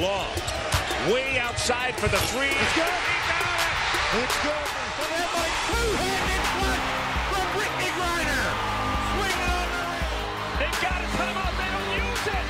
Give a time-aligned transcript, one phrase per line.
[0.00, 0.32] Long.
[1.12, 2.48] Way outside for the three.
[2.48, 2.88] It's good.
[2.88, 4.24] He got it.
[4.24, 4.66] It's good.
[4.96, 6.88] So that might two-handed flush
[7.28, 8.48] from Brittney Griner.
[9.12, 10.24] Swing on the rim.
[10.56, 11.10] They got it.
[11.20, 11.52] Put him out.
[11.52, 12.46] They don't use it.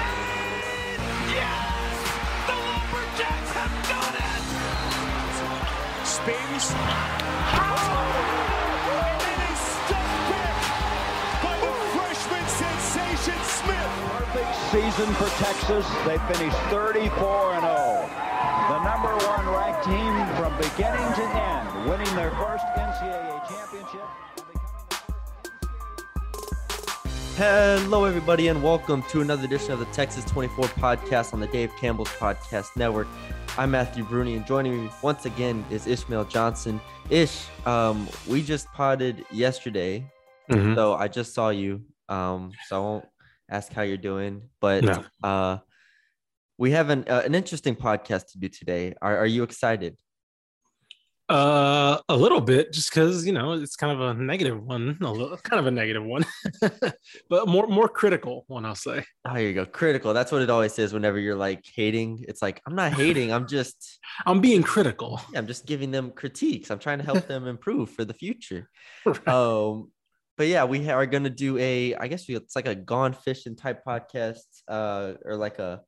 [0.00, 1.92] And yes!
[2.48, 4.42] The Lumberjacks have done it.
[6.08, 6.72] Spins.
[6.72, 8.43] Oh!
[14.34, 14.44] Smith.
[14.44, 15.86] Perfect season for Texas.
[16.04, 18.10] They finished 34 and 0.
[18.68, 24.02] The number one ranked team from beginning to end, winning their first NCAA championship.
[24.36, 24.74] and becoming
[26.24, 26.38] the
[27.28, 31.46] first Hello, everybody, and welcome to another edition of the Texas 24 podcast on the
[31.48, 33.06] Dave Campbell's Podcast Network.
[33.56, 36.80] I'm Matthew Bruni, and joining me once again is Ishmael Johnson.
[37.08, 40.04] Ish, um, we just potted yesterday,
[40.50, 40.74] Mhm.
[40.74, 41.82] so I just saw you.
[42.08, 43.04] Um, so I won't
[43.50, 45.04] ask how you're doing, but No.
[45.22, 45.58] uh,
[46.58, 48.94] we have an uh, an interesting podcast to do today.
[49.02, 49.96] Are, are you excited?
[51.26, 55.10] Uh, a little bit, just because you know it's kind of a negative one, a
[55.10, 56.22] little, kind of a negative one,
[57.30, 59.02] but more more critical one, I'll say.
[59.26, 59.64] Oh, here you go.
[59.64, 60.12] Critical.
[60.12, 62.26] That's what it always says whenever you're like hating.
[62.28, 63.32] It's like I'm not hating.
[63.32, 65.18] I'm just I'm being critical.
[65.32, 66.70] Yeah, I'm just giving them critiques.
[66.70, 68.68] I'm trying to help them improve for the future.
[69.06, 69.28] Right.
[69.28, 69.90] Um,
[70.36, 73.56] but yeah, we are gonna do a, I guess we, it's like a gone fishing
[73.56, 75.82] type podcast, uh, or like a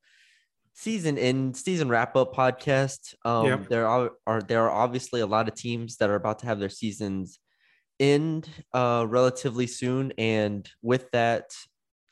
[0.74, 3.14] season in season wrap up podcast.
[3.24, 6.46] Um, there are, are there are obviously a lot of teams that are about to
[6.46, 7.40] have their seasons
[7.98, 11.50] end uh relatively soon, and with that,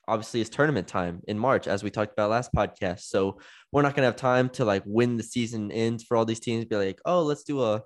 [0.08, 3.00] obviously it's tournament time in March, as we talked about last podcast.
[3.00, 3.38] So
[3.70, 6.64] we're not gonna have time to like when the season ends for all these teams.
[6.64, 7.82] Be like, oh, let's do a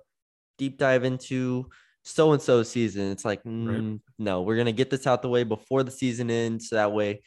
[0.57, 1.69] deep dive into
[2.03, 3.11] so and so season.
[3.11, 6.69] It's like, mm, no, we're gonna get this out the way before the season ends,
[6.69, 7.21] so that way,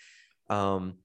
[0.50, 0.98] um,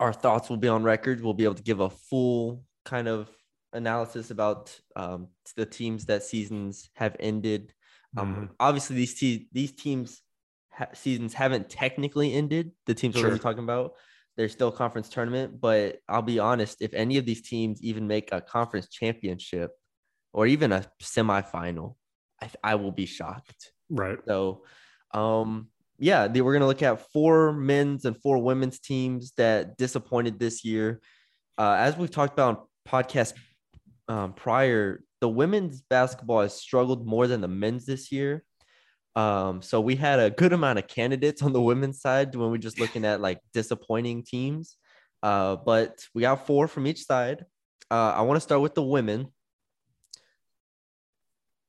[0.00, 1.22] our thoughts will be on record.
[1.22, 3.28] We'll be able to give a full kind of
[3.72, 7.72] analysis about um, the teams that seasons have ended.
[8.16, 8.54] Um, Mhm.
[8.60, 10.22] Obviously, these te- these teams
[10.72, 12.72] ha- seasons haven't technically ended.
[12.86, 13.92] The teams we're going to be talking about,
[14.36, 15.60] they're still conference tournament.
[15.60, 19.72] But I'll be honest, if any of these teams even make a conference championship
[20.32, 21.96] or even a semifinal,
[22.42, 23.72] I, I will be shocked.
[23.90, 24.18] Right.
[24.26, 24.62] So,
[25.14, 25.68] um,
[25.98, 30.64] yeah, the, we're gonna look at four men's and four women's teams that disappointed this
[30.64, 31.00] year.
[31.56, 33.34] Uh, as we've talked about on podcast
[34.08, 38.44] um, prior, the women's basketball has struggled more than the men's this year.
[39.16, 42.58] Um, so we had a good amount of candidates on the women's side when we're
[42.58, 44.76] just looking at like disappointing teams.
[45.22, 47.44] Uh, but we got four from each side.
[47.90, 49.32] Uh, I want to start with the women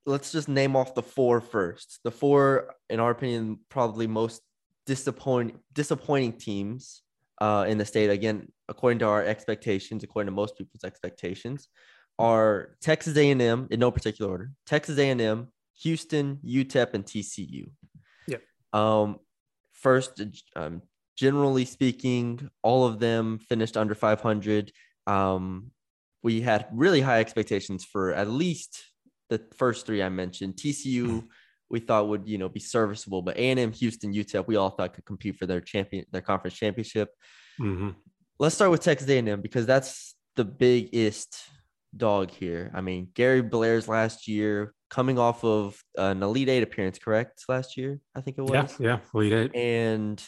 [0.09, 1.99] let's just name off the four first.
[2.03, 4.41] The four, in our opinion, probably most
[4.85, 7.03] disappointing disappointing teams
[7.39, 8.09] uh, in the state.
[8.09, 11.69] Again, according to our expectations, according to most people's expectations,
[12.17, 14.51] are Texas A&M in no particular order.
[14.65, 15.47] Texas A&M,
[15.83, 17.69] Houston, UTEP, and TCU.
[18.27, 18.41] Yep.
[18.73, 19.19] Um,
[19.73, 20.21] first,
[20.55, 20.81] um,
[21.15, 24.71] generally speaking, all of them finished under 500.
[25.07, 25.71] Um,
[26.23, 28.83] we had really high expectations for at least
[29.29, 30.55] the first three I mentioned.
[30.55, 31.25] TCU,
[31.69, 35.05] we thought would you know be serviceable, but A&M, Houston, UTEP, we all thought could
[35.05, 37.09] compete for their champion, their conference championship.
[37.57, 37.89] hmm
[38.39, 41.37] Let's start with Texas A&M because that's the biggest
[41.95, 42.71] dog here.
[42.73, 47.43] I mean, Gary Blair's last year coming off of an Elite Eight appearance, correct?
[47.49, 48.85] Last year, I think it was Yeah.
[48.93, 48.99] Yeah.
[49.13, 49.55] Lead it.
[49.55, 50.23] and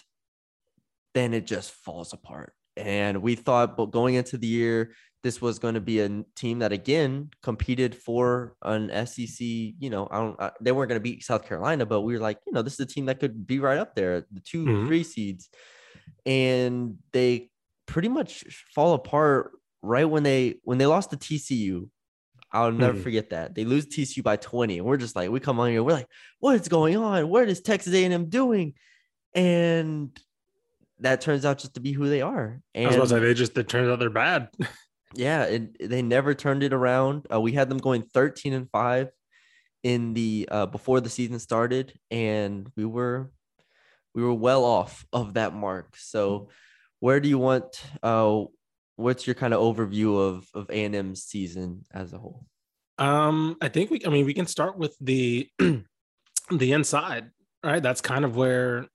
[1.13, 2.53] then it just falls apart.
[2.77, 4.93] And we thought, but going into the year,
[5.23, 9.39] this was going to be a team that again competed for an SEC.
[9.39, 10.39] You know, I don't.
[10.39, 12.73] Uh, they weren't going to beat South Carolina, but we were like, you know, this
[12.73, 14.87] is a team that could be right up there, the 2 Mhm.
[14.87, 15.49] three seeds,
[16.25, 17.49] and they
[17.85, 18.43] pretty much
[18.73, 19.51] fall apart
[19.81, 21.89] right when they when they lost to TCU.
[22.53, 23.03] I'll never Mhm.
[23.03, 25.83] forget that they lose TCU by 20, and we're just like, we come on here,
[25.83, 26.09] we're like,
[26.39, 27.29] what is going on?
[27.29, 28.73] What is Texas A&M doing?
[29.33, 30.09] And
[30.99, 32.61] that turns out just to be who they are.
[32.75, 34.49] And I was about to say they just it turns out they're bad.
[35.13, 37.27] yeah, it, they never turned it around.
[37.31, 39.09] Uh, we had them going 13 and 5
[39.83, 43.31] in the uh, before the season started and we were
[44.13, 45.95] we were well off of that mark.
[45.97, 46.49] So
[46.99, 48.43] where do you want uh
[48.95, 52.45] what's your kind of overview of of A&M's season as a whole?
[53.01, 54.01] Um, I think we.
[54.05, 55.49] I mean, we can start with the
[56.51, 57.31] the inside,
[57.63, 57.81] right?
[57.81, 58.85] That's kind of where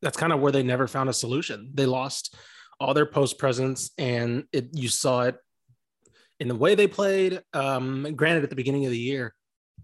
[0.00, 1.70] that's kind of where they never found a solution.
[1.74, 2.34] They lost
[2.80, 5.36] all their post presence, and it you saw it
[6.40, 7.42] in the way they played.
[7.52, 9.34] Um, granted, at the beginning of the year,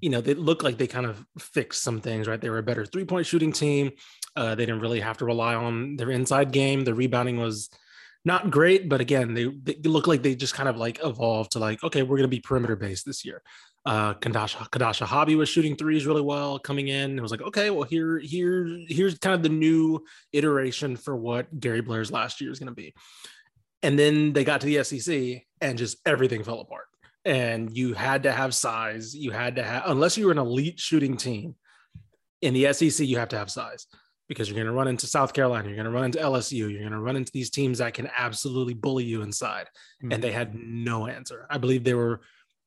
[0.00, 2.40] you know, they looked like they kind of fixed some things, right?
[2.40, 3.92] They were a better three point shooting team.
[4.36, 6.84] Uh, they didn't really have to rely on their inside game.
[6.84, 7.68] The rebounding was
[8.24, 11.58] not great, but again, they, they look like they just kind of like evolved to
[11.58, 13.42] like, okay, we're going to be perimeter based this year.
[13.86, 17.18] Uh, Kadasha, Qadashah Hoppie was shooting threes really well coming in.
[17.18, 21.58] It was like, okay, well here, here, here's kind of the new iteration for what
[21.58, 22.94] Gary Blair's last year is going to be.
[23.82, 26.86] And then they got to the SEC and just everything fell apart.
[27.24, 29.14] And you had to have size.
[29.14, 31.54] You had to have, unless you were an elite shooting team
[32.42, 33.86] in the SEC, you have to have size
[34.28, 36.78] because you're going to run into South Carolina, you're going to run into LSU, you're
[36.78, 39.66] going to run into these teams that can absolutely bully you inside.
[40.02, 40.12] Mm-hmm.
[40.12, 41.48] And they had no answer.
[41.50, 42.20] I believe they were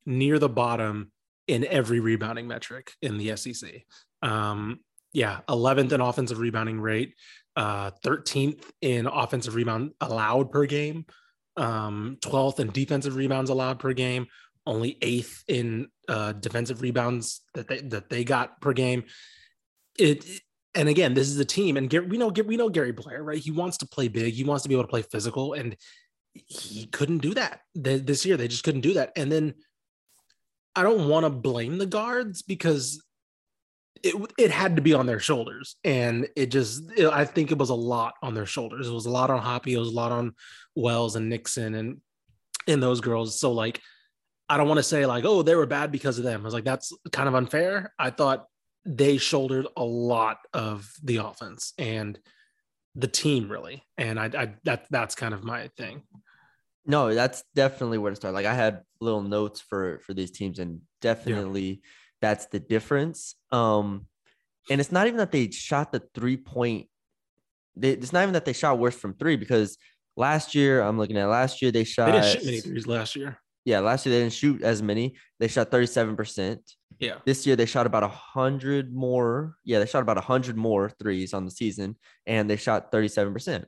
[0.06, 1.12] near the bottom
[1.46, 3.84] in every rebounding metric in the SEC.
[4.22, 4.80] Um,
[5.12, 7.14] yeah, 11th in offensive rebounding rate,
[7.56, 11.06] uh, 13th in offensive rebound allowed per game,
[11.56, 14.26] um, 12th in defensive rebounds allowed per game,
[14.66, 19.04] only eighth in uh, defensive rebounds that they that they got per game.
[19.98, 20.24] It
[20.74, 23.38] and again, this is a team, and we know we know Gary Blair, right?
[23.38, 24.34] He wants to play big.
[24.34, 25.76] He wants to be able to play physical, and
[26.32, 28.36] he couldn't do that this year.
[28.36, 29.12] They just couldn't do that.
[29.14, 29.54] And then
[30.76, 33.02] I don't want to blame the guards because
[34.02, 37.58] it it had to be on their shoulders, and it just it, I think it
[37.58, 38.88] was a lot on their shoulders.
[38.88, 39.74] It was a lot on Hoppie.
[39.74, 40.34] It was a lot on
[40.74, 42.00] Wells and Nixon and
[42.66, 43.38] and those girls.
[43.40, 43.80] So like,
[44.48, 46.40] I don't want to say like, oh, they were bad because of them.
[46.40, 47.92] I was like, that's kind of unfair.
[47.98, 48.46] I thought
[48.84, 52.18] they shouldered a lot of the offense and
[52.94, 56.02] the team really and i, I that that's kind of my thing
[56.86, 60.58] no that's definitely where to start like i had little notes for for these teams
[60.58, 61.76] and definitely yeah.
[62.20, 64.06] that's the difference um
[64.70, 66.88] and it's not even that they shot the three point
[67.76, 69.78] they, it's not even that they shot worse from three because
[70.16, 73.16] last year i'm looking at last year they shot they didn't shoot many threes last
[73.16, 76.60] year yeah last year they didn't shoot as many they shot 37 percent
[76.98, 77.16] yeah.
[77.24, 79.56] This year they shot about a hundred more.
[79.64, 81.96] Yeah, they shot about a hundred more threes on the season,
[82.26, 83.64] and they shot 37%.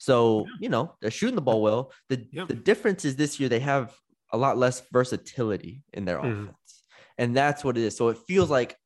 [0.00, 0.52] So, yeah.
[0.60, 1.92] you know, they're shooting the ball well.
[2.08, 2.48] The yep.
[2.48, 3.94] the difference is this year they have
[4.32, 6.44] a lot less versatility in their mm.
[6.44, 6.84] offense.
[7.18, 7.96] And that's what it is.
[7.98, 8.76] So it feels like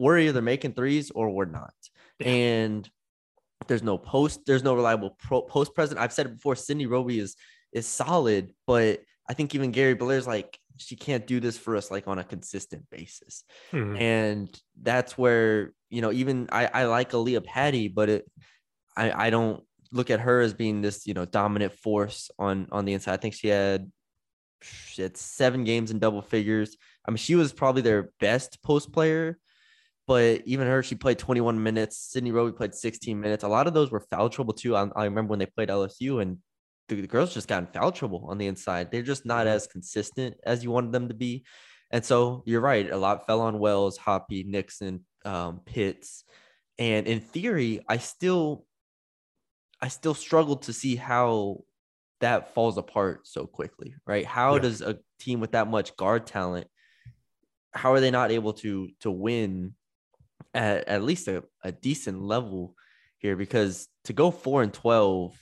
[0.00, 1.72] we're either making threes or we're not.
[2.18, 2.28] Yeah.
[2.28, 2.90] And
[3.68, 6.00] there's no post, there's no reliable pro, post present.
[6.00, 7.36] I've said it before, Sydney Roby is
[7.70, 11.88] is solid, but I think even Gary Blair's like, she can't do this for us
[11.88, 13.44] like on a consistent basis.
[13.70, 13.96] Mm-hmm.
[13.96, 18.30] And that's where, you know, even I, I like Aaliyah Patty, but it
[18.96, 19.62] I, I don't
[19.92, 23.14] look at her as being this, you know, dominant force on on the inside.
[23.14, 23.90] I think she had
[24.62, 26.76] she had seven games in double figures.
[27.06, 29.38] I mean, she was probably their best post player,
[30.06, 31.98] but even her, she played 21 minutes.
[31.98, 33.44] Sydney Roby played 16 minutes.
[33.44, 34.76] A lot of those were foul trouble too.
[34.76, 36.38] I, I remember when they played LSU and
[36.88, 38.90] the, the girls just got in foul trouble on the inside.
[38.90, 41.44] They're just not as consistent as you wanted them to be.
[41.90, 42.90] And so you're right.
[42.90, 46.24] A lot fell on Wells, Hoppie, Nixon, um, Pitts.
[46.78, 48.64] And in theory, I still
[49.82, 51.64] I still struggle to see how
[52.20, 54.24] that falls apart so quickly, right?
[54.24, 54.60] How yeah.
[54.60, 56.68] does a team with that much guard talent,
[57.74, 59.74] how are they not able to to win
[60.54, 62.76] at, at least a, a decent level
[63.18, 63.36] here?
[63.36, 65.36] Because to go four and twelve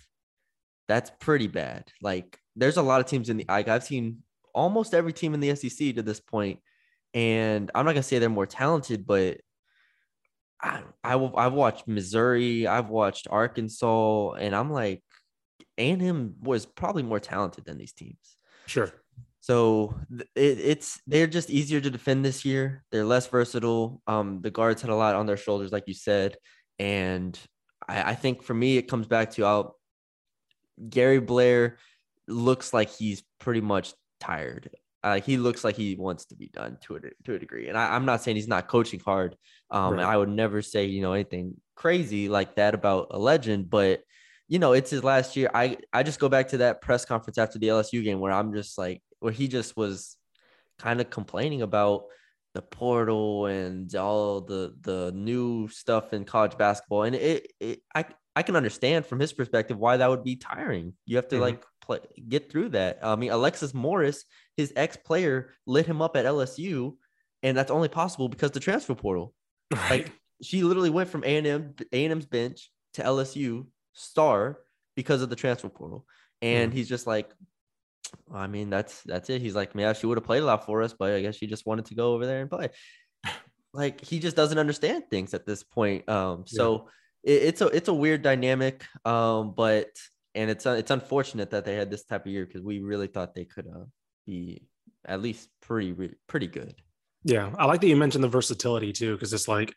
[0.88, 1.84] that's pretty bad.
[2.02, 5.54] Like there's a lot of teams in the I've seen almost every team in the
[5.54, 6.58] SEC to this point,
[7.14, 9.40] and I'm not gonna say they're more talented, but
[10.62, 15.02] I, I I've watched Missouri, I've watched Arkansas, and I'm like,
[15.78, 18.36] A&M was probably more talented than these teams.
[18.66, 18.92] Sure.
[19.40, 19.98] So
[20.36, 22.84] it, it's they're just easier to defend this year.
[22.92, 24.02] They're less versatile.
[24.06, 26.36] Um, the guards had a lot on their shoulders, like you said,
[26.78, 27.38] and
[27.88, 29.76] I, I think for me it comes back to I'll
[30.88, 31.78] Gary Blair
[32.28, 34.70] looks like he's pretty much tired.
[35.02, 37.78] Uh, he looks like he wants to be done to a to a degree, and
[37.78, 39.36] I, am not saying he's not coaching hard.
[39.70, 40.04] Um, right.
[40.04, 44.02] I would never say you know anything crazy like that about a legend, but
[44.48, 45.50] you know it's his last year.
[45.54, 48.52] I I just go back to that press conference after the LSU game where I'm
[48.52, 50.16] just like where he just was
[50.78, 52.04] kind of complaining about
[52.54, 58.04] the portal and all the the new stuff in college basketball, and it, it I
[58.36, 60.94] I can understand from his perspective why that would be tiring.
[61.06, 61.42] You have to mm-hmm.
[61.42, 61.64] like
[61.98, 62.98] play, get through that.
[63.02, 64.24] I mean, Alexis Morris,
[64.56, 66.94] his ex player, lit him up at LSU,
[67.42, 69.34] and that's only possible because the transfer portal.
[69.72, 69.90] Right.
[69.90, 74.58] Like she literally went from A and M, A and M's bench to LSU star
[74.96, 76.06] because of the transfer portal,
[76.42, 77.30] and mm he's just like,
[78.32, 79.42] I mean, that's that's it.
[79.42, 81.46] He's like, yeah, she would have played a lot for us, but I guess she
[81.46, 82.70] just wanted to go over there and play.
[83.72, 86.08] Like he just doesn't understand things at this point.
[86.08, 86.72] Um, so.
[86.72, 86.90] Yeah
[87.22, 88.84] it, it's a it's a weird dynamic.
[89.04, 89.88] Um, but
[90.34, 93.06] and it's uh, it's unfortunate that they had this type of year because we really
[93.06, 93.84] thought they could uh,
[94.26, 94.62] be
[95.04, 95.94] at least pretty
[96.26, 96.74] pretty good.
[97.24, 99.74] Yeah, I like that you mentioned the versatility too, because it's like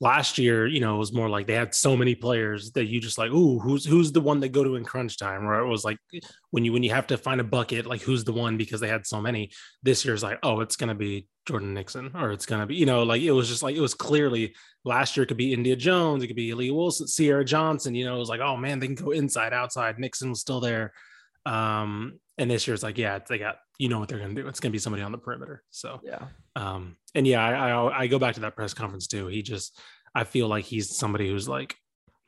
[0.00, 3.00] last year, you know, it was more like they had so many players that you
[3.00, 5.46] just like, ooh, who's who's the one that go to in crunch time?
[5.46, 5.98] Or it was like
[6.50, 8.88] when you when you have to find a bucket, like who's the one because they
[8.88, 9.50] had so many.
[9.82, 13.04] This year's like, oh, it's gonna be Jordan Nixon, or it's gonna be, you know,
[13.04, 16.22] like it was just like it was clearly last year it could be N'dea Jones,
[16.22, 18.86] it could be Aaliyah Wilson, Ciera Johnson, you know, it was like, oh man, they
[18.86, 19.98] can go inside, outside.
[19.98, 20.92] Nixon was still there.
[21.46, 24.46] Um, and this year's like, yeah, they got you know what they're gonna do.
[24.46, 25.64] It's gonna be somebody on the perimeter.
[25.70, 26.24] So Yeah.
[26.54, 29.26] um, and yeah, I, I I go back to that press conference too.
[29.26, 29.76] He just
[30.14, 31.74] I feel like he's somebody who's like,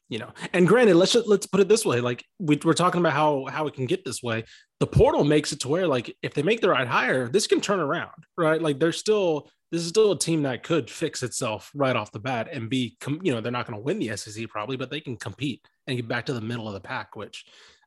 [0.08, 3.00] you know, and granted, let's just, let's put it this way: like we, we're talking
[3.00, 4.42] about how how it can get this way.
[4.80, 7.60] The portal makes it to where like if they make the right hire, this can
[7.60, 8.60] turn around, right?
[8.60, 12.18] Like they're still this is still a team that could fix itself right off the
[12.18, 15.00] bat and be, you know, they're not going to win the SEC probably, but they
[15.00, 17.44] can compete and get back to the middle of the pack, which.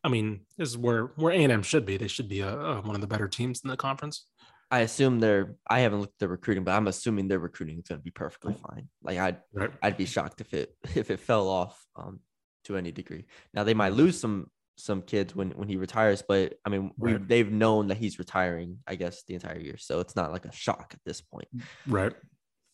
[0.08, 1.98] I mean, this is where where A&M should be.
[1.98, 4.26] They should be a, a, one of the better teams in the conference.
[4.72, 5.56] I assume they're.
[5.70, 8.12] I haven't looked at the recruiting, but I'm assuming their recruiting is going to be
[8.12, 8.88] perfectly fine.
[9.04, 9.72] Like I'd, Right.
[9.82, 12.22] I'd be shocked if it if it fell off um
[12.66, 13.26] to any degree.
[13.54, 17.14] Now they might lose some some kids when when he retires, but I mean we
[17.14, 17.28] Right.
[17.28, 18.78] they've known that he's retiring.
[18.88, 21.50] I guess the entire year, so it's not like a shock at this point.
[21.86, 22.14] Right.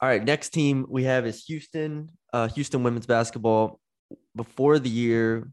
[0.01, 2.09] All right, next team we have is Houston.
[2.31, 3.79] Uh, Houston women's basketball.
[4.35, 5.49] Before the year,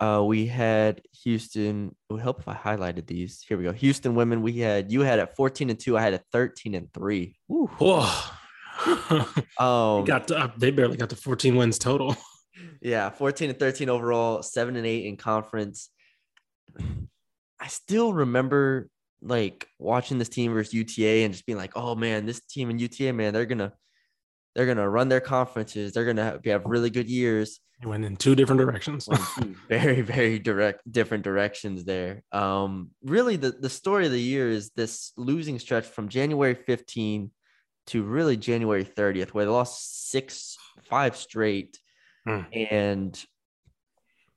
[0.00, 1.94] uh, we had Houston.
[2.10, 3.44] It would help if I highlighted these.
[3.46, 3.72] Here we go.
[3.72, 4.42] Houston women.
[4.42, 5.96] We had you had at fourteen and two.
[5.96, 7.36] I had at thirteen and three.
[7.48, 7.70] Woo.
[8.76, 9.98] Oh.
[10.00, 12.16] Um, got to, uh, they barely got to 14 wins total.
[12.82, 14.42] yeah, fourteen and thirteen overall.
[14.42, 15.90] Seven and eight in conference.
[17.60, 18.88] I still remember
[19.22, 22.78] like watching this team versus UTA and just being like, "Oh man, this team in
[22.80, 23.72] UTA, man, they're gonna."
[24.54, 25.92] They're gonna run their conferences.
[25.92, 27.60] They're gonna have, have really good years.
[27.82, 29.06] It went in two different directions.
[29.06, 34.48] two very very direct different directions there um really the the story of the year
[34.48, 37.30] is this losing stretch from january 15
[37.88, 40.56] to really january 30th where they lost six
[40.88, 41.78] five straight
[42.26, 42.40] Hmm.
[42.54, 43.24] and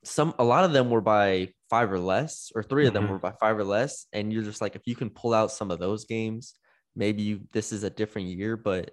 [0.03, 3.09] some a lot of them were by five or less or 3 of them Mhm.
[3.11, 5.71] were by five or less and you're just like if you can pull out some
[5.71, 6.55] of those games
[6.95, 8.91] maybe you, this is a different year but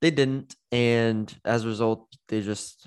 [0.00, 2.86] they didn't and as a result they just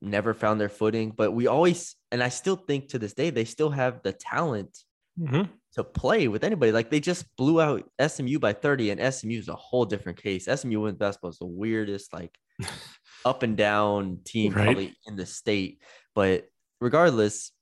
[0.00, 1.10] never found their footing.
[1.16, 4.78] But we always and i still think to this day they still have the talent
[5.20, 5.48] Mhm.
[5.74, 6.72] to play with anybody.
[6.72, 10.46] Like they just blew out smu by 30 and smu is a whole different case.
[10.46, 12.36] Smu women's basketball is the weirdest like
[13.24, 14.64] up and down team Right.
[14.64, 15.82] probably in the state.
[16.14, 16.48] But
[16.80, 17.52] regardless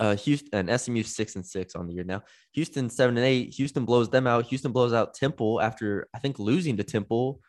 [0.00, 2.22] uh houston and smu six and six on the year now.
[2.52, 3.54] Houston seven and eight.
[3.54, 4.46] Houston blows them out.
[4.46, 7.40] Houston blows out temple after i think losing to temple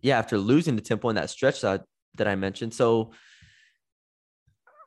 [0.00, 1.84] yeah after losing to temple in that stretch that,
[2.16, 2.74] that i mentioned.
[2.74, 3.12] So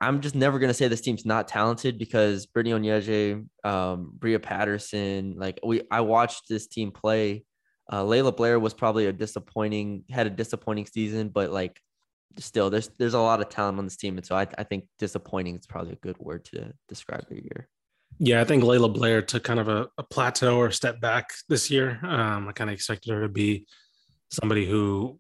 [0.01, 4.39] i'm just never going to say this team's not talented because brittany onyeje um bria
[4.39, 7.44] patterson like we i watched this team play.
[7.91, 11.80] Uh laila blair was probably a disappointing had a disappointing season but like
[12.38, 14.18] still there's there's a lot of talent on this team.
[14.18, 17.68] And so i, I think disappointing is probably a good word to describe the year.
[18.20, 21.72] Yeah, I think Laila Blair took kind of a, a plateau or step back this
[21.72, 22.00] year.
[22.03, 23.65] Um, I kind of expected her to be
[24.31, 25.19] somebody who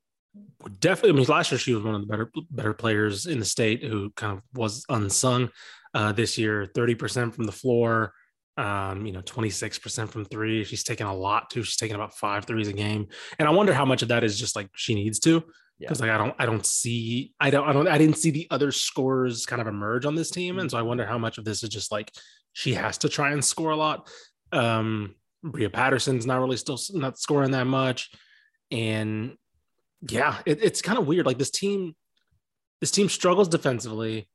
[0.63, 1.11] would definitely.
[1.11, 3.83] I mean, last year she was one of the better better players in the state
[3.83, 5.49] who kind of was unsung.
[5.93, 8.13] Uh, this year, thirty percent from the floor.
[8.57, 10.63] Um, you know, twenty six percent from three.
[10.63, 11.63] She's taking a lot too.
[11.63, 13.07] She's taking about five threes a game,
[13.39, 15.43] and I wonder how much of that is just like she needs to.
[15.79, 15.87] Yeah.
[15.87, 18.45] Because like I don't, I don't see, I don't, I don't, I didn't see the
[18.51, 21.43] other scores kind of emerge on this team, and so I wonder how much of
[21.43, 22.11] this is just like
[22.53, 24.07] she has to try and score a lot.
[24.51, 28.11] Um, Bria Patterson's not really still not scoring that much,
[28.71, 29.37] and
[30.09, 31.25] yeah, it, it's kind of weird.
[31.25, 31.95] Like this team,
[32.79, 34.29] this team struggles defensively,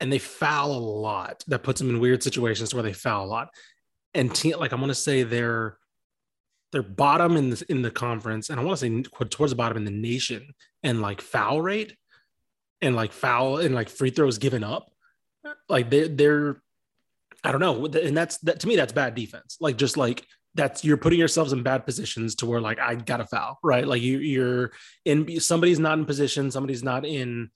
[0.00, 1.44] and they foul a lot.
[1.46, 3.48] That puts them in weird situations where they foul a lot.
[4.12, 5.78] And team, like I'm gonna say they're
[6.72, 9.76] they're bottom in the in the conference, and I want to say towards the bottom
[9.76, 11.96] in the nation, and like foul rate,
[12.82, 14.90] and like foul and like free throws given up.
[15.68, 16.62] Like they they're
[17.44, 17.84] I don't know.
[17.86, 19.58] And that's that to me, that's bad defense.
[19.60, 23.18] Like just like that's you're putting yourselves in bad positions to where like I got
[23.18, 23.86] to foul, right?
[23.86, 24.72] Like you you're
[25.04, 27.50] in somebody's not in position, somebody's not in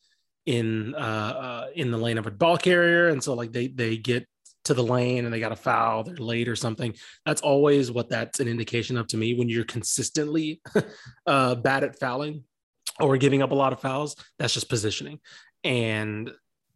[0.46, 3.96] in uh, uh in the lane of a ball carrier, and so like they they
[3.96, 4.26] get
[4.64, 6.94] to the lane and they got a foul, they're late or something.
[7.24, 10.60] That's always what that's an indication of to me when you're consistently
[11.26, 12.44] uh bad at fouling
[13.00, 14.16] or giving up a lot of fouls.
[14.38, 15.20] That's just positioning,
[15.62, 16.32] and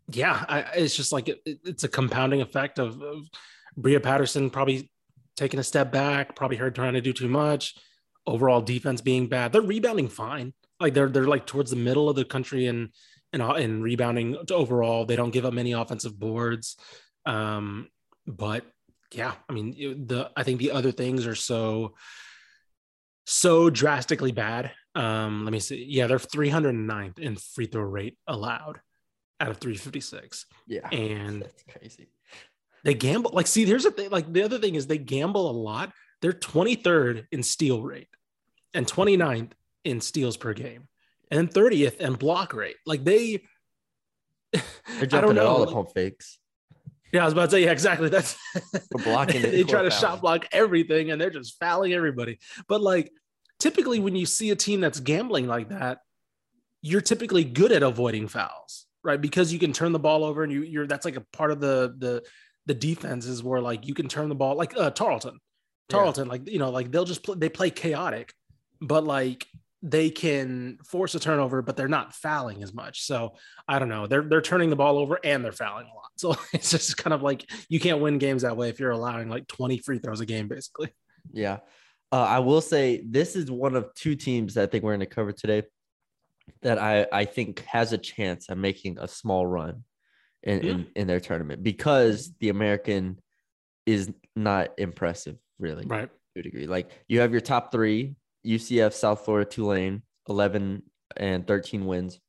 [0.09, 3.29] yeah, I, it's just like it, it's a compounding effect of, of
[3.76, 4.92] Bria Patterson probably
[5.37, 7.75] taking a step back, probably her trying to do too much,
[8.27, 9.53] overall defense being bad.
[9.53, 12.91] They're rebounding fine, like they're they're like towards the middle of the country and
[13.33, 15.05] and in rebounding to overall.
[15.05, 16.77] They don't give up many offensive boards,
[17.27, 17.89] um,
[18.27, 18.65] but
[19.12, 21.95] yeah, I mean the I think the other things are so
[23.27, 24.73] so drastically bad.
[24.95, 25.87] Um, let me see.
[25.89, 28.81] Yeah, they're 309th in free throw rate allowed
[29.41, 30.47] out of 356.
[30.67, 30.89] Yeah.
[30.93, 32.09] And That's crazy.
[32.85, 33.31] They gamble.
[33.33, 34.11] Like, see, here's the thing.
[34.11, 35.93] Like, the other thing is they gamble a lot.
[36.21, 38.09] They're 23rd in steal rate
[38.75, 39.53] and 29th
[39.85, 40.89] in steals per game
[41.31, 42.77] and 30th in block rate.
[42.87, 43.43] Like, they,
[44.53, 44.62] They're
[45.07, 45.65] jumping at all know.
[45.67, 46.39] the pump fakes.
[47.12, 48.09] Yeah, I was about to say, yeah, exactly.
[48.09, 48.37] That's
[48.73, 50.12] We're blocking it they try to fouling.
[50.15, 52.39] shot block everything and they're just fouling everybody.
[52.69, 53.12] But like
[53.59, 55.99] typically when you see a team that's gambling like that,
[56.81, 59.21] you're typically good at avoiding fouls, right?
[59.21, 61.61] Because you can turn the ball over and you you're that's like a part of
[61.61, 62.23] the the
[62.66, 65.38] the defenses where like you can turn the ball like uh Tarleton.
[65.90, 65.97] Yeah.
[65.97, 68.33] Tarleton, like you know, like they'll just play, they play chaotic,
[68.81, 69.47] but like
[69.83, 73.02] they can force a turnover, but they're not fouling as much.
[73.02, 73.35] So
[73.66, 74.07] I don't know.
[74.07, 75.99] They're they're turning the ball over and they're fouling a lot.
[76.14, 79.28] So it's just kind of like you can't win games that way if you're allowing
[79.28, 80.92] like 20 free throws a game, basically.
[81.33, 81.61] Yeah.
[82.12, 85.00] Uh, I will say this is one of two teams that I think we're going
[85.00, 85.64] to cover today
[86.61, 89.85] that I, I think has a chance at making a small run
[90.43, 93.19] in, in, in their tournament because the American
[93.87, 96.09] is not impressive, really, Right.
[96.35, 96.67] to a degree.
[96.67, 100.83] Like you have your top three UCF, South Florida, Tulane, 11
[101.17, 102.21] and 13 wins.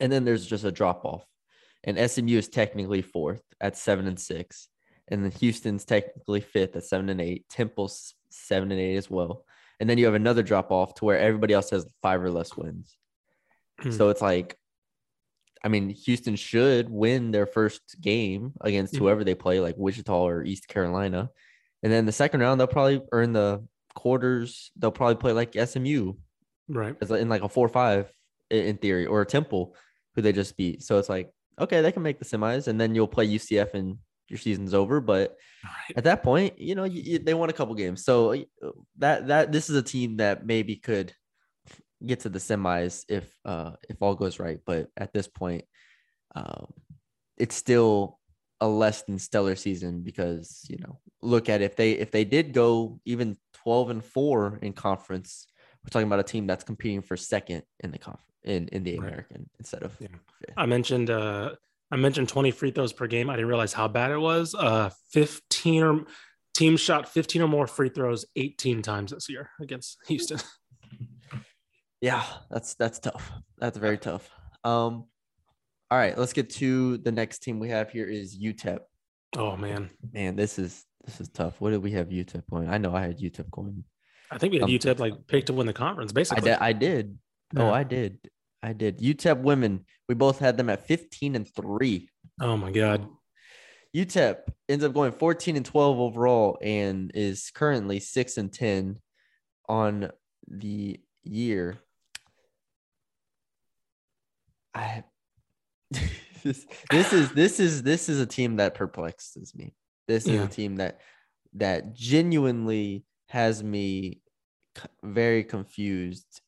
[0.00, 1.24] And then there's just a drop off.
[1.84, 4.68] And SMU is technically fourth at seven and six.
[5.08, 7.48] And then Houston's technically fifth at seven and eight.
[7.48, 9.44] Temple's seven and eight as well.
[9.80, 12.56] And then you have another drop off to where everybody else has five or less
[12.56, 12.96] wins.
[13.80, 13.90] Hmm.
[13.90, 14.56] So it's like,
[15.64, 18.98] I mean, Houston should win their first game against Mhm.
[18.98, 21.30] whoever they play, like Wichita or East Carolina.
[21.82, 23.64] And then the second round, they'll probably earn the
[23.94, 24.70] quarters.
[24.76, 26.14] They'll probably play like SMU
[26.68, 26.96] Right.
[27.00, 28.10] as in like a four or five
[28.50, 29.74] in theory, or a Temple
[30.14, 30.82] who they just beat.
[30.82, 33.98] So it's like, okay, they can make the semis, and then you'll play UCF and
[34.28, 35.00] your season's over.
[35.00, 35.96] But Right.
[35.96, 39.28] at that point, you know, you, you- they won a couple games, so uh, that
[39.28, 41.12] that this is a team that maybe could
[42.04, 44.60] get to the semis if uh if all goes right.
[44.64, 45.64] But at this point,
[46.34, 46.72] um,
[47.36, 48.18] it's still
[48.60, 52.52] a less than stellar season because you know look at if they if they did
[52.52, 55.46] go even 12 and 4 in conference
[55.82, 58.98] we're talking about a team that's competing for second in the conf in in the
[58.98, 59.08] Right.
[59.08, 60.06] american instead of Yeah.
[60.38, 60.54] fifth.
[60.56, 61.56] I mentioned uh
[61.90, 63.28] I mentioned 20 free throws per game.
[63.28, 64.54] I didn't realize how bad it was.
[64.54, 66.04] Uh 15 or
[66.54, 70.38] team shot 15 or more free throws 18 times this year against Houston.
[72.02, 73.32] yeah that's that's tough.
[73.58, 74.28] That's very tough.
[74.64, 75.06] Um
[75.90, 78.80] all right let's get to the next team we have here is utep
[79.36, 79.88] Oh man.
[80.12, 81.60] man this is this is tough.
[81.60, 82.68] What did we have utep going?
[82.68, 83.84] I know i had utep going.
[84.30, 86.42] I think we had Um, UTEP like picked to win the conference, i basically.
[86.50, 87.18] did i did.
[87.56, 88.18] Oh i did.
[88.62, 88.98] I did.
[88.98, 92.08] Utep women we both had them at 15 and 3
[92.40, 93.06] Oh my god.
[93.94, 94.36] UTEP
[94.70, 98.98] ends up going 14 and 12 overall and is currently 6 and 10
[99.68, 100.10] on
[100.48, 101.76] the year.
[104.74, 105.04] I
[106.42, 109.74] this, this is this is this is a team that perplexes me.
[110.08, 110.44] This is Yeah.
[110.44, 111.00] a team that
[111.54, 114.20] that genuinely has me
[115.02, 116.40] very confused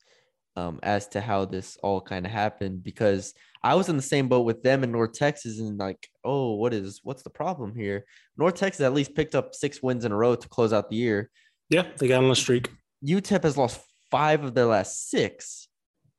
[0.57, 4.29] um, as to how this all kind of happened because I was in the same
[4.29, 8.05] boat with them in North Texas and like, oh, what is what's the problem here?
[8.37, 10.97] North Texas at least picked up six wins in a row to close out the
[10.97, 11.31] year.
[11.71, 12.71] Yeah, they got on a streak.
[13.05, 15.69] UTEP has lost five of their last six.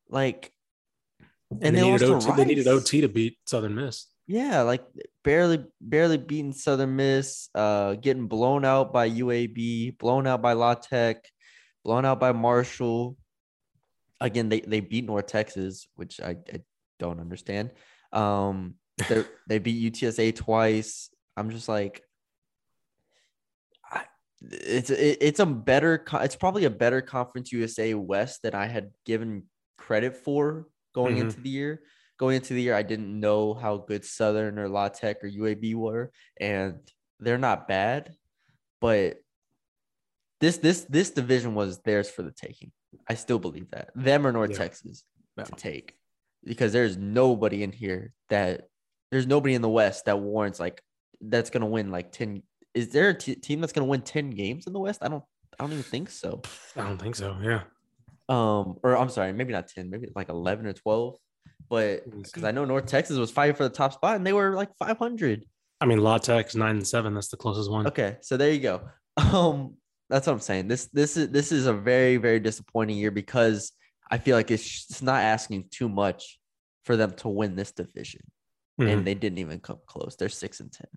[0.09, 0.51] Like,
[1.61, 4.07] And, they, needed lost to OT, they needed OT to beat Southern Miss.
[4.27, 4.83] Yeah, like
[5.23, 10.73] barely, barely beating Southern Miss, uh, getting blown out by UAB, blown out by La
[10.73, 11.29] Tech,
[11.83, 13.17] blown out by Marshall.
[14.19, 16.61] Again, they they beat North Texas, which I, I
[16.97, 17.71] don't understand.
[18.11, 18.75] Um,
[19.09, 21.11] they they beat UTSA twice.
[21.37, 22.01] I'm just like,
[23.91, 24.05] I,
[24.41, 28.89] it's it, it's a better, it's probably a better Conference USA West that I had
[29.05, 29.43] given
[29.77, 30.65] credit for
[30.95, 31.21] going Mhm.
[31.21, 31.81] into the year
[32.17, 35.75] going into the year, I didn't know how good Southern or La Tech or UAB
[35.75, 36.79] were, and
[37.19, 38.15] they're not bad,
[38.79, 39.17] but
[40.39, 42.71] this this this division was theirs for the taking.
[43.10, 44.58] I still believe that them or North Yeah.
[44.60, 45.03] Texas
[45.38, 45.97] to take,
[46.45, 48.69] because there's nobody in here that
[49.12, 50.81] there's nobody in the West that warrants like
[51.19, 52.43] that's gonna win like ten.
[52.73, 55.03] Is there a t- team that's gonna win ten games in the West?
[55.03, 55.23] I don't.
[55.60, 56.41] I don't even think so.
[56.77, 57.38] I don't think so.
[57.41, 57.63] Yeah.
[58.27, 61.17] Um, or I'm sorry, maybe not ten, maybe like eleven or twelve.
[61.69, 64.53] But because I know North Texas was fighting for the top spot and they were
[64.55, 65.45] like 500.
[65.81, 67.13] I mean, La Tech's nine and seven.
[67.15, 67.88] That's the closest one.
[67.88, 68.81] Okay, so there you go.
[69.17, 69.75] Um,
[70.09, 70.67] that's what I'm saying.
[70.67, 73.71] This this is this is a very very disappointing year because
[74.11, 76.38] I feel like it's it's not asking too much
[76.83, 78.21] for them to win this division,
[78.79, 78.89] Mhm.
[78.91, 80.15] and they didn't even come close.
[80.15, 80.88] They're six and ten.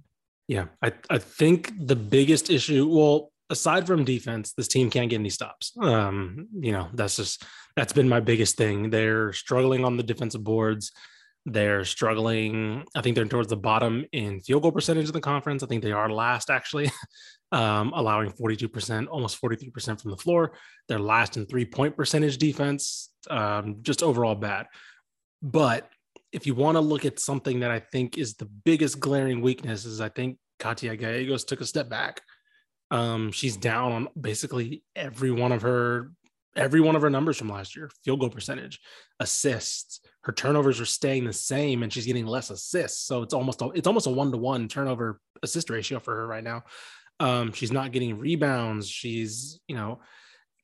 [0.48, 5.20] Yeah, I, I think the biggest issue, well, aside from defense, this team can't get
[5.20, 5.72] any stops.
[5.80, 7.44] Um, you know, that's just
[7.76, 8.90] that's been my biggest thing.
[8.90, 10.92] They're struggling on the defensive boards.
[11.46, 12.84] They're struggling.
[12.94, 15.62] I think they're towards the bottom in field goal percentage in the conference.
[15.62, 16.90] I think they are last actually,
[17.52, 20.52] um, allowing 42%, almost 43% from the floor.
[20.88, 23.10] They're last in three point percentage defense.
[23.30, 24.66] Um, just overall bad.
[25.40, 25.88] But
[26.32, 29.84] if you want to look at something that I think is the biggest glaring weakness,
[29.84, 32.20] is I think Katia Gallegos took a step back.
[32.90, 36.12] Um, she's down on basically every one of her
[36.56, 37.90] every one of her numbers from last year.
[38.04, 38.80] Field goal percentage
[39.20, 43.06] assists her turnovers are staying the same and she's getting less assists.
[43.06, 46.64] So it's almost a, it's almost a one-to-one turnover assist ratio for her right now.
[47.20, 48.88] Um, she's not getting rebounds.
[48.88, 50.00] She's you know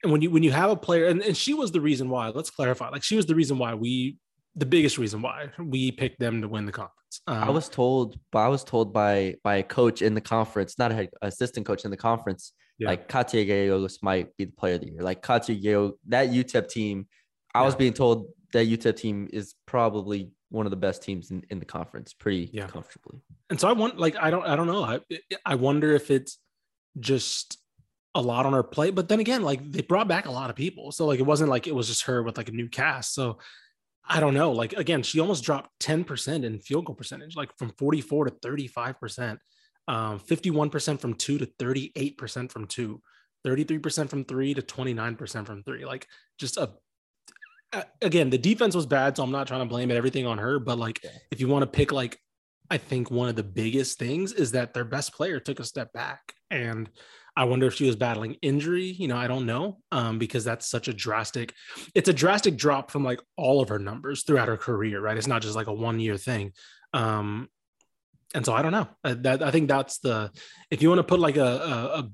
[0.05, 2.29] and when you when you have a player and, and she was the reason why
[2.29, 4.17] let's clarify like she was the reason why we
[4.55, 8.18] the biggest reason why we picked them to win the conference um, I was told,
[8.33, 11.66] but I was told by by a coach in the conference, not a head, assistant
[11.66, 12.88] coach in the conference, Yeah.
[12.88, 15.03] like Katia Gallegos might be the player of the year.
[15.03, 17.07] Like Katia Gallegos, that UTEP team,
[17.55, 21.42] I was being told that UTEP team is probably one of the best teams in,
[21.50, 22.66] in the conference, pretty Yeah.
[22.68, 23.20] comfortably.
[23.50, 25.00] and so I want like I don't I don't know I
[25.44, 26.38] I wonder if it's
[27.00, 27.59] just
[28.14, 30.55] a lot on her plate but then again like they brought back a lot of
[30.55, 33.12] people so like it wasn't like it was just her with like a new cast
[33.12, 33.38] so
[34.07, 37.73] I don't know like again she almost dropped 10% in field goal percentage like from
[37.79, 39.38] 44 to 35%
[39.88, 43.03] um 51% from 2 to 38% from 2
[43.47, 46.07] 33% from 3 to 29% from 3 like
[46.38, 46.71] just a
[48.03, 50.59] again the defense was bad so I'm not trying to blame it everything on her
[50.59, 52.21] but like if you want to pick like
[52.71, 55.93] I think one of the biggest things is that their best player took a step
[55.93, 56.35] back.
[56.51, 56.88] And
[57.37, 58.85] I wonder if she was battling injury.
[58.85, 61.53] You know, I don't know um, because that's such a drastic,
[61.94, 65.16] it's a drastic drop from like all of her numbers throughout her career, right?
[65.16, 66.53] It's not just like a one year thing.
[66.92, 67.49] Um,
[68.35, 68.88] and so I don't know.
[69.03, 70.31] Uh, That I think that's the
[70.70, 72.11] if you want to put like a a, a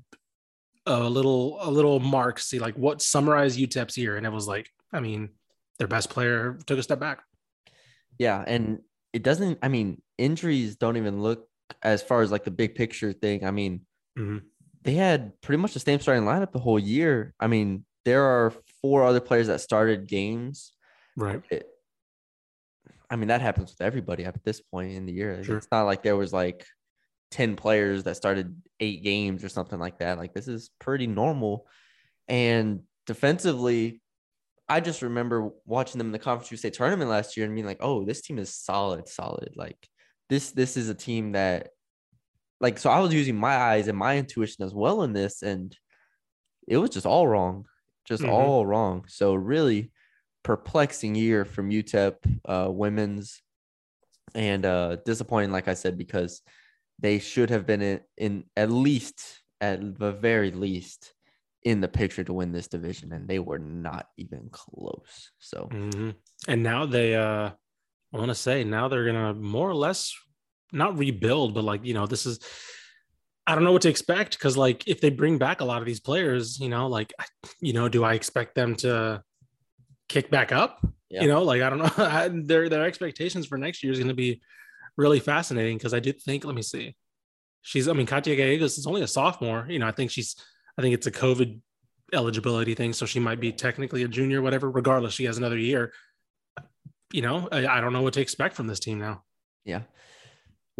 [1.03, 4.67] a little a little mark, see like what summarized UTEP's year, and it was like,
[4.93, 5.29] I mean,
[5.79, 7.21] their best player took a step back.
[8.17, 8.79] Yeah, and
[9.13, 9.59] it doesn't.
[9.61, 11.47] I mean, injuries don't even look
[11.81, 13.45] as far as like the big picture thing.
[13.45, 13.85] I mean,
[14.17, 14.43] Mhm.
[14.83, 17.33] They had pretty much the same starting lineup the whole year.
[17.39, 20.73] I mean, there are four other players that started games.
[21.15, 21.41] Right.
[21.49, 21.67] It,
[23.09, 25.43] I mean, that happens with everybody at this point in the year.
[25.43, 25.57] Sure.
[25.57, 26.65] It's not like there was like
[27.31, 30.17] 10 players that started eight games or something like that.
[30.17, 31.67] Like, this is pretty normal.
[32.27, 34.01] And defensively,
[34.69, 37.81] I just remember watching them in the Conference USA tournament last year and being like,
[37.81, 39.53] oh, this team is solid, solid.
[39.55, 39.77] Like,
[40.29, 41.71] this this is a team that
[42.61, 45.75] like so I was using my eyes and my intuition as well in this, and
[46.67, 47.65] it was just all wrong.
[48.05, 48.29] Just Mhm.
[48.29, 49.05] all wrong.
[49.07, 49.91] So really
[50.43, 53.41] perplexing year from UTEP uh women's
[54.35, 56.41] and uh disappointing, like I said, because
[56.99, 61.13] they should have been in, in at least at the very least
[61.63, 65.31] in the picture to win this division, and they were not even close.
[65.39, 66.15] So Mhm.
[66.47, 67.51] And now they, uh,
[68.13, 70.13] I want to say now they're gonna more or less
[70.71, 72.39] not rebuild, but like you know, this is.
[73.47, 75.87] I don't know what to expect because, like, if they bring back a lot of
[75.87, 77.11] these players, you know, like,
[77.59, 79.23] you know, do I expect them to
[80.07, 80.79] kick back up?
[81.09, 81.23] Yeah.
[81.23, 81.91] You know, like I don't know.
[81.97, 84.41] I- their their expectations for next year is going to be
[84.95, 86.45] really fascinating because I do think.
[86.45, 86.95] Let me see.
[87.63, 89.65] She's, I mean, Katia Gallegos is only a sophomore.
[89.69, 90.35] You know, I think she's,
[90.77, 91.59] I think it's a COVID
[92.13, 94.69] eligibility thing, so she might be technically a junior, whatever.
[94.69, 95.93] Regardless, she has another year.
[97.11, 99.23] You know, I, I don't know what to expect from this team now.
[99.65, 99.81] Yeah.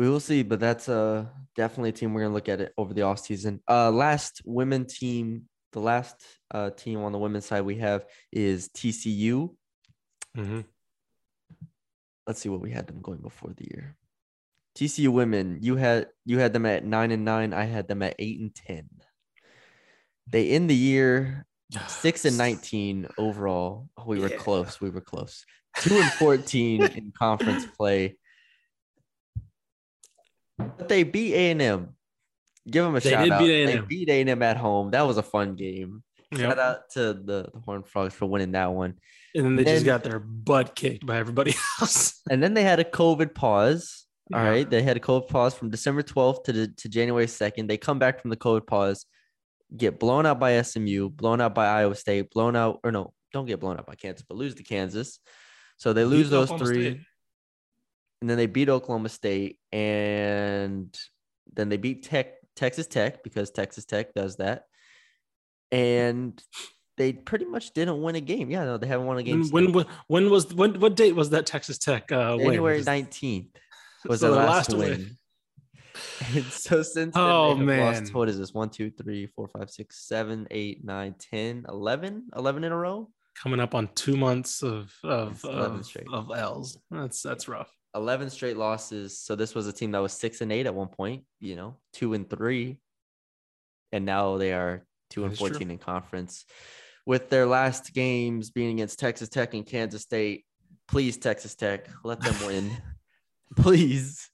[0.02, 2.92] We will see, but that's uh definitely a team we're gonna look at it over
[2.92, 3.62] the off season.
[3.70, 6.16] Uh last women team, the last
[6.50, 9.54] uh team on the women's side we have is TCU.
[10.36, 10.62] Mm-hmm.
[12.26, 13.96] Let's see what we had them going before the year.
[14.76, 17.54] TCU women, you had you had them at nine and nine.
[17.54, 18.90] I had them at eight and ten.
[20.26, 21.46] They end the year
[21.88, 23.88] six and nineteen overall.
[23.96, 24.38] Oh, we were Yeah.
[24.38, 24.82] close.
[24.82, 25.46] We were close.
[25.78, 28.18] Two and fourteen in conference play.
[30.78, 31.96] But they beat A and M.
[32.70, 33.40] Give them a They shout out.
[33.40, 34.92] beat They beat A and M at home.
[34.92, 36.04] That was a fun game.
[36.32, 36.40] Yep.
[36.42, 38.96] Shout out to the, the Horned Frogs for winning that one.
[39.36, 42.22] And then they Then- just got their butt kicked by everybody else.
[42.30, 44.06] And then they had a COVID pause.
[44.34, 44.50] All Yeah.
[44.50, 47.68] right, they had a COVID pause from December 12th to the, to January 2nd.
[47.68, 49.06] They come back from the COVID pause,
[49.76, 53.46] get blown out by SMU, blown out by Iowa State, blown out or no, don't
[53.46, 55.20] get blown out by Kansas, but lose to Kansas.
[55.76, 57.02] So they lose those three.
[58.22, 60.96] And then they beat Oklahoma State, and
[61.54, 64.66] then they beat Tech Texas Tech because Texas Tech does that,
[65.72, 66.42] and
[66.98, 68.50] they pretty much didn't win a game.
[68.52, 69.50] Yeah, no, they haven't won a game.
[69.50, 72.48] When, when when was when what date was that Texas Tech uh, win?
[72.48, 73.48] January 19th
[74.06, 74.90] was so their last, last win.
[74.90, 75.18] win.
[76.34, 77.80] And so since then, Oh, man.
[78.04, 78.54] lost, what is this?
[78.54, 83.10] One, two, three, four, five, six, seven, eight, nine, 10, 11, 11 in a row.
[83.36, 86.08] Coming up on two months of of 11 of, straight.
[86.12, 86.78] of L's.
[86.90, 87.70] That's that's rough.
[87.96, 89.18] 11 straight losses.
[89.18, 91.78] So this was a team that was six and eight at one point, you know,
[91.94, 92.80] two and three.
[93.92, 95.50] And now they are two and That is true.
[95.50, 96.46] 14 in conference.
[97.06, 100.46] With their last games being against Texas Tech and Kansas State.
[100.88, 102.72] Please, Texas Tech, let them win.
[103.56, 104.30] Please.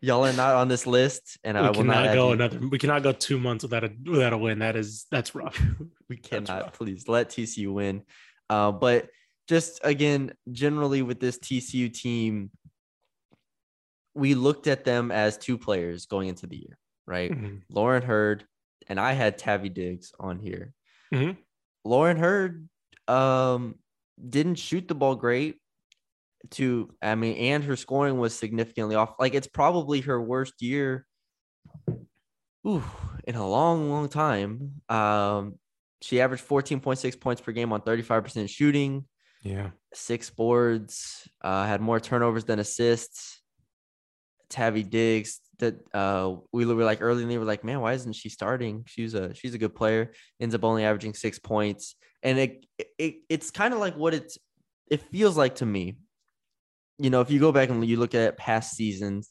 [0.00, 1.38] Y'all are not on this list.
[1.44, 2.32] And I will not go you.
[2.34, 2.58] another.
[2.58, 4.58] We cannot go two months without a without a win.
[4.58, 5.60] That is that's rough.
[6.08, 6.72] we cannot rough.
[6.74, 8.02] please let TCU win.
[8.48, 9.08] Uh, but
[9.48, 12.50] just again, generally with this TCU team,
[14.14, 17.30] we looked at them as two players going into the year, right?
[17.30, 17.62] Mhm.
[17.70, 18.44] Lauren Heard
[18.88, 20.72] and I had Tavi Diggs on here.
[21.14, 21.36] Mhm.
[21.84, 22.68] Lauren Heard
[23.08, 23.76] um,
[24.28, 25.56] didn't shoot the ball great.
[26.52, 29.14] To I mean, and her scoring was significantly off.
[29.18, 31.06] Like it's probably her worst year.
[32.66, 32.82] Ooh,
[33.24, 34.80] in a long, long time.
[34.88, 35.58] Um,
[36.02, 39.06] she averaged 14.6 points per game on 35% shooting,
[39.42, 39.70] Yeah.
[39.94, 43.39] six boards, uh, had more turnovers than assists.
[44.50, 47.92] Tavi Diggs, that uh, we were like early in the year, we're like, man, why
[47.92, 48.84] isn't she starting?
[48.86, 50.12] She's a she's a good player.
[50.40, 52.66] Ends up only averaging six points, and it,
[52.98, 54.38] it it's kind of like what it's
[54.90, 55.98] it feels like to me.
[56.98, 59.30] You know, if you go back and you look at past seasons,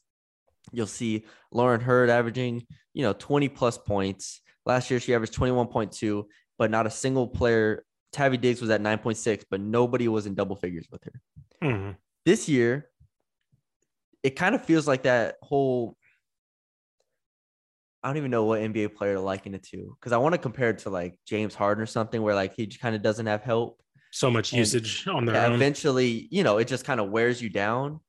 [0.71, 4.41] you'll see Lauren Heard averaging, you know, 20 plus points.
[4.65, 6.23] Last year she averaged 21.2,
[6.57, 7.85] but not a single player.
[8.11, 11.21] Tavi Diggs was at 9.6, but nobody was in double figures with her.
[11.61, 11.95] Mhm.
[12.25, 12.88] This year,
[14.23, 15.95] it kind of feels like that whole.
[18.03, 20.39] I don't even know what NBA player to liken it to because I want to
[20.39, 23.41] compare it to like James Harden or something where like he kind of doesn't have
[23.43, 23.81] help.
[24.11, 25.53] So much And- usage on their Yeah, own.
[25.53, 27.99] eventually, you know, it just kind of wears you down.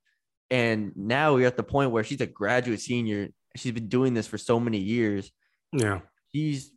[0.48, 3.28] And now we're at the point where she's a graduate senior.
[3.56, 5.30] She's been doing this for so many years.
[5.72, 6.00] Yeah.
[6.34, 6.70] She's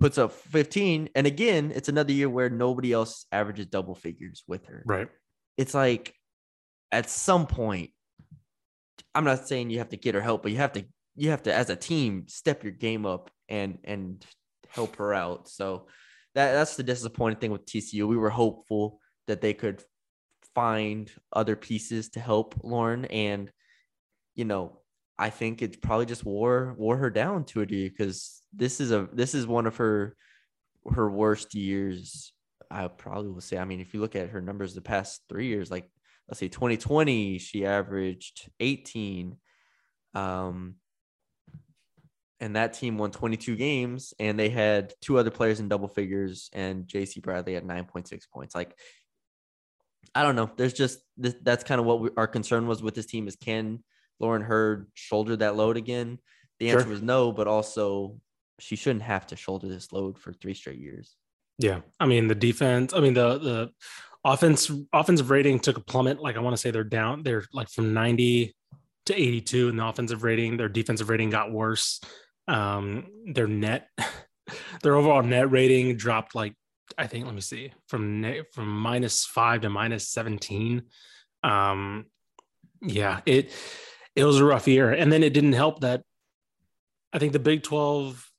[0.00, 1.10] puts up 15.
[1.14, 4.82] And again, it's another year where nobody else averages double figures with her.
[4.86, 5.08] Right.
[5.56, 6.14] It's like
[6.90, 7.90] at some point,
[9.14, 11.42] I'm not saying you have to get her help, but you have to you have
[11.42, 14.24] to as a team step your game up and and
[14.68, 15.48] help her out.
[15.48, 15.86] So
[16.34, 18.06] that that's the disappointing thing with TCU.
[18.06, 19.82] We were hopeful that they could
[20.54, 23.50] find other pieces to help Lauren and
[24.34, 24.80] you know,
[25.18, 28.90] I think it probably just wore wore her down to a degree because this is
[28.90, 30.16] a this is one of her
[30.90, 32.32] her worst years.
[32.70, 33.58] I probably will say.
[33.58, 35.90] I mean, if you look at her numbers the past three years, like
[36.32, 39.36] let's say 2020, she averaged 18.
[40.14, 40.76] Um,
[42.40, 46.48] and that team won 22 games, and they had two other players in double figures,
[46.54, 48.54] and JC Bradley at 9.6 points.
[48.54, 48.74] Like,
[50.14, 50.50] I don't know.
[50.56, 53.36] There's just this, that's kind of what we, our concern was with this team is
[53.36, 53.84] can
[54.18, 56.18] Lauren Heard shoulder that load again?
[56.60, 56.92] The answer Sure.
[56.92, 58.18] was no, but also
[58.58, 61.14] she shouldn't have to shoulder this load for three straight years.
[61.58, 61.80] Yeah.
[62.00, 63.70] I mean, the defense, I mean, the the
[64.24, 66.20] offense offensive rating took a plummet.
[66.20, 68.54] Like I want to say they're down, they're like from 90
[69.06, 70.56] to 82 in the offensive rating.
[70.56, 72.00] Their defensive rating got worse.
[72.48, 73.88] Um, their net,
[74.82, 76.54] their overall net rating dropped like
[76.98, 80.82] I think, let me see, from from minus five to minus 17.
[81.42, 82.06] Um,
[82.82, 83.52] yeah, it
[84.14, 84.90] it was a rough year.
[84.90, 86.02] And then it didn't help that
[87.12, 88.30] I think the Big 12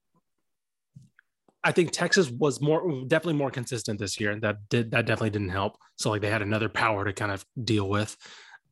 [1.63, 4.37] I think Texas was more definitely more consistent this year.
[4.39, 5.77] That did that definitely didn't help.
[5.97, 8.15] So like they had another power to kind of deal with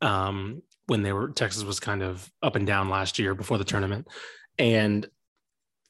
[0.02, 3.64] um, when they were Texas was kind of up and down last year before the
[3.64, 4.08] tournament.
[4.58, 5.08] And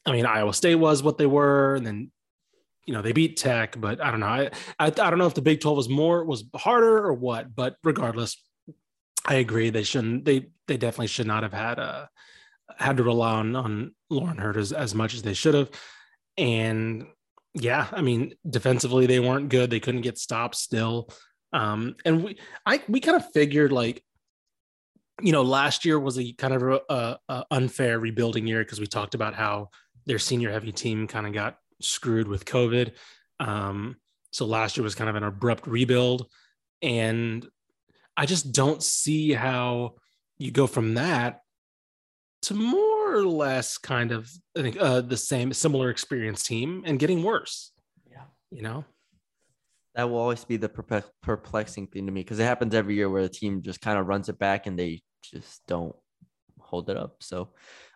[0.06, 2.10] I mean Iowa State was what they were, and then
[2.86, 4.26] you know they beat Tech, but I don't know.
[4.26, 7.54] I I, I don't know if the Big Twelve was more was harder or what.
[7.54, 8.40] But regardless,
[9.26, 10.24] I agree they shouldn't.
[10.24, 12.08] They they definitely should not have had a
[12.78, 15.70] had to rely on on Lauren Heard as, as much as they should have.
[16.36, 17.06] And
[17.54, 19.70] yeah, I mean, defensively they weren't good.
[19.70, 21.08] They couldn't get stops still.
[21.52, 24.02] Um, and we I we kind of figured like,
[25.20, 28.80] you know, last year was a kind of a, a, a unfair rebuilding year because
[28.80, 29.68] we talked about how
[30.06, 32.92] their senior heavy team kind of got screwed with COVID.
[33.38, 33.96] Um,
[34.30, 36.26] so last year was kind of an abrupt rebuild.
[36.80, 37.46] And
[38.16, 39.94] I just don't see how
[40.38, 41.40] you go from that
[42.42, 46.98] to more or less kind of I think uh, the same similar experience team and
[46.98, 47.72] getting worse.
[48.10, 48.22] Yeah.
[48.50, 48.84] You know?
[49.94, 50.70] That will always be the
[51.22, 54.06] perplexing thing to me because it happens every year where the team just kind of
[54.06, 55.94] runs it back and they just don't
[56.58, 57.16] hold it up.
[57.20, 57.50] So,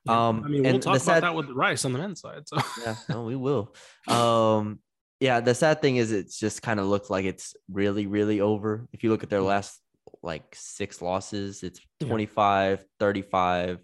[0.05, 0.29] Yeah.
[0.29, 2.21] um, I mean, we'll and talk the about sad- that with Rice on the men's
[2.21, 2.43] side.
[2.47, 3.75] So yeah, no, we will.
[4.09, 4.81] Um,
[5.21, 8.87] yeah, the sad thing is it's just kind of looks like it's really, really over.
[8.93, 9.81] If you look at their last
[10.23, 12.09] like six losses, it's Yeah.
[12.09, 13.79] 25, 35,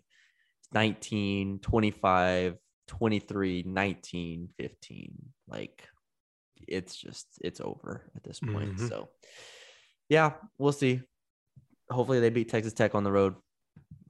[0.73, 2.57] 19, 25,
[2.89, 5.15] 23, 19, 15.
[5.49, 5.89] Like
[6.69, 8.77] it's just it's over at this point.
[8.77, 8.89] Mhm.
[8.89, 9.09] So
[10.09, 11.01] yeah, we'll see.
[11.91, 13.35] Hopefully they beat Texas Tech on the road.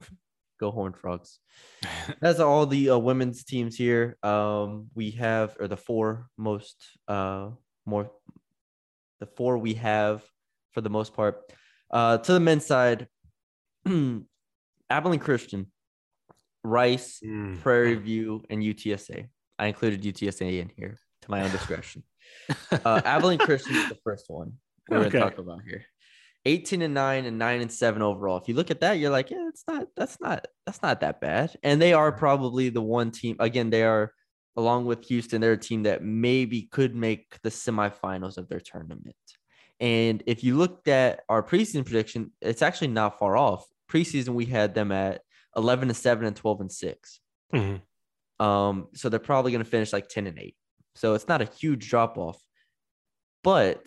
[0.59, 1.39] Go Horned Frogs.
[2.21, 4.17] That's all the uh, women's teams here.
[4.23, 7.49] Um, we have or the four most uh
[7.85, 8.11] more
[9.19, 10.23] the four we have
[10.71, 11.41] for the most part.
[11.91, 13.07] Uh, to the men's side,
[14.89, 15.71] Abilene Christian,
[16.63, 17.59] Rice, Mm.
[17.61, 19.27] Prairie View, and UTSA.
[19.59, 22.03] I included UTSA in here to my own discretion.
[22.71, 24.53] Uh, Abilene Christian is the first one
[24.89, 25.09] we're Okay.
[25.19, 25.85] gonna talk about here.
[26.45, 28.37] 18 and 9 and 9 and 7 overall.
[28.37, 31.21] If you look at that, you're like, yeah, it's not that's not that's not that
[31.21, 31.55] bad.
[31.63, 34.13] And they are probably the one team again, they are
[34.57, 39.15] along with Houston, they're a team that maybe could make the semifinals of their tournament.
[39.79, 43.65] And if you looked at our preseason prediction, it's actually not far off.
[43.89, 45.21] Preseason, we had them at
[45.55, 47.19] 11 and 7 and 12 and 6.
[47.53, 47.81] Mhm.
[48.39, 50.55] Um, so they're probably going to finish like 10 and 8.
[50.95, 52.41] So it's not a huge drop off.
[53.43, 53.85] But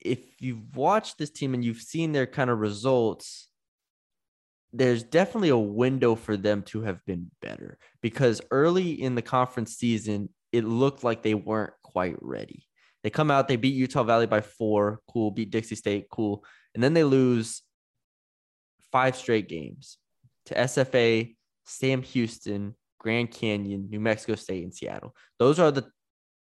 [0.00, 3.48] if you've watched this team and you've seen their kind of results,
[4.72, 9.76] there's definitely a window for them to have been better because early in the conference
[9.76, 12.66] season, it looked like they weren't quite ready.
[13.02, 16.44] They come out, they beat Utah Valley by four, cool, beat Dixie State, cool.
[16.74, 17.62] And then they lose
[18.92, 19.98] five straight games
[20.50, 21.34] to SFA,
[21.64, 25.14] Sam Houston, Grand Canyon, New Mexico State, and Seattle.
[25.38, 25.88] Those are the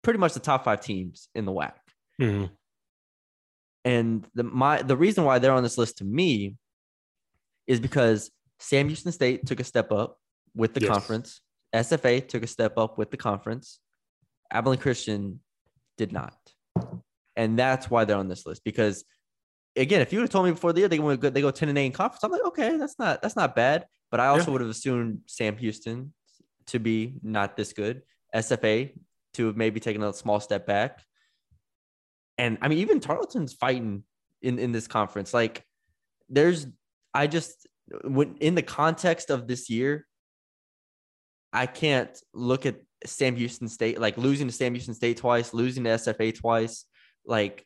[0.02, 1.74] pretty much the top five teams in the WAC.
[2.20, 2.50] Mhm.
[3.86, 6.56] And the my the reason why they're on this list to me
[7.68, 10.18] is because Sam Houston State took a step up
[10.56, 10.90] with the Yes.
[10.90, 11.42] conference.
[11.74, 13.80] SFA took a step up with the conference.
[14.52, 15.42] Abilene Christian
[15.98, 16.36] did not.
[17.36, 18.64] And that's why they're on this list.
[18.64, 19.04] Because
[19.76, 21.70] again, if you would have told me before the year they go they go 10
[21.70, 23.86] and 8 in conference, I'm like, okay, that's not that's not bad.
[24.10, 24.52] But I also Yeah.
[24.54, 26.14] would have assumed Sam Houston
[26.68, 28.04] to be not this good.
[28.34, 28.94] SFA
[29.34, 31.04] to have maybe taken a small step back.
[32.38, 34.04] And I mean, even Tarleton's fighting
[34.42, 35.34] in, in this conference.
[35.34, 35.64] Like,
[36.30, 36.68] there's,
[37.14, 37.68] I just,
[38.04, 40.06] when in the context of this year,
[41.54, 45.84] I can't look at Sam Houston State, like losing to Sam Houston State twice, losing
[45.86, 46.86] to SFA twice,
[47.26, 47.66] like,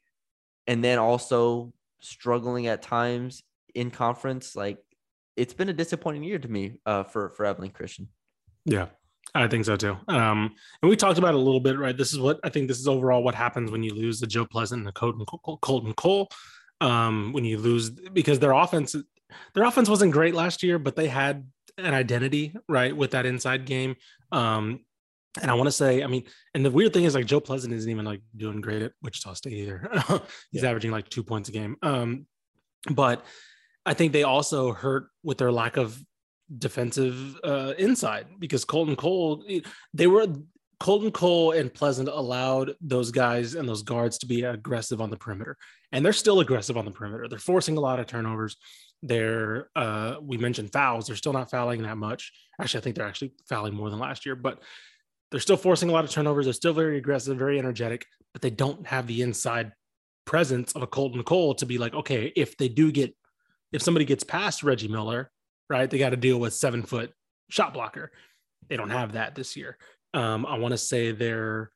[0.68, 4.56] and then also struggling at times in conference.
[4.56, 4.78] Like,
[5.36, 8.10] it's been a disappointing year to me uh, for for Abilene Christian.
[8.66, 8.88] Yeah,
[9.34, 9.98] I think so too.
[10.08, 11.98] Um, and we talked about it a little bit, right?
[11.98, 12.68] This is what I think.
[12.68, 15.26] This is overall what happens when you lose the Joe Pleasant and the Colton
[15.62, 16.30] Colton Cole.
[16.80, 18.96] Um, when you lose because their offense,
[19.54, 23.66] their offense wasn't great last year, but they had an identity, right, with that inside
[23.66, 23.96] game.
[24.32, 24.82] Um,
[25.42, 27.74] and I want to say, I mean, and the weird thing is like Joe Pleasant
[27.74, 29.90] isn't even like doing great at Wichita State either.
[30.52, 31.78] He's averaging like two points a game.
[31.82, 32.26] Um,
[32.90, 33.24] but
[33.86, 36.00] I think they also hurt with their lack of
[36.58, 39.44] defensive uh, inside because Colton Cole,
[39.94, 40.28] they were
[40.80, 45.18] Colton Cole and Pleasant allowed those guys and those guards to be aggressive on the
[45.18, 45.56] perimeter,
[45.92, 47.28] and they're still aggressive on the perimeter.
[47.28, 48.58] They're forcing a lot of turnovers.
[49.04, 51.08] They're uh, we mentioned fouls.
[51.08, 52.32] They're still not fouling that much.
[52.60, 54.62] Actually, I think they're actually fouling more than last year, but
[55.32, 56.46] they're still forcing a lot of turnovers.
[56.46, 59.72] They're still very aggressive, very energetic, but they don't have the inside
[60.26, 63.16] presence of a Colton Cole to be like, okay, if they do get,
[63.72, 65.32] if somebody gets past Reggie Miller,
[65.70, 67.12] right, they got to deal with seven foot
[67.50, 68.12] shot blocker.
[68.70, 69.78] They don't have that this year.
[70.14, 71.72] Um, I want to say they're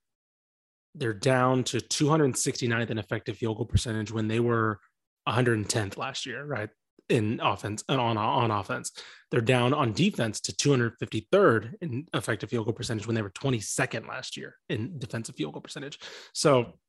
[0.95, 4.79] they're down to 269th in effective field goal percentage when they were
[5.27, 6.69] 110th last year, right?
[7.09, 8.91] In offense and on on offense,
[9.29, 14.07] they're down on defense to 253rd in effective field goal percentage when they were 22nd
[14.07, 15.99] last year in defensive field goal percentage.
[16.33, 16.79] So,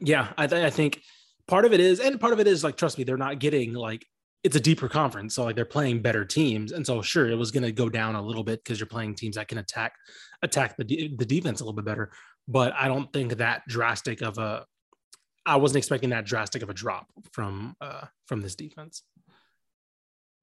[0.00, 1.00] yeah, I, th- I think
[1.46, 3.72] part of it is, and part of it is like, trust me, they're not getting
[3.72, 4.04] like
[4.42, 7.50] it's a deeper conference, so like they're playing better teams, and so sure, it was
[7.50, 9.94] going to go down a little bit because you're playing teams that can attack
[10.42, 12.10] attack the de- the defense a little bit better.
[12.48, 14.64] But I don't think that drastic of a
[15.44, 19.02] I wasn't expecting that drastic of a drop from uh from this defense.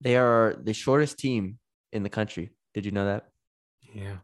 [0.02, 1.58] They are the shortest team
[1.92, 2.52] in the country.
[2.74, 3.30] Did you know that?
[3.94, 4.18] Yeah.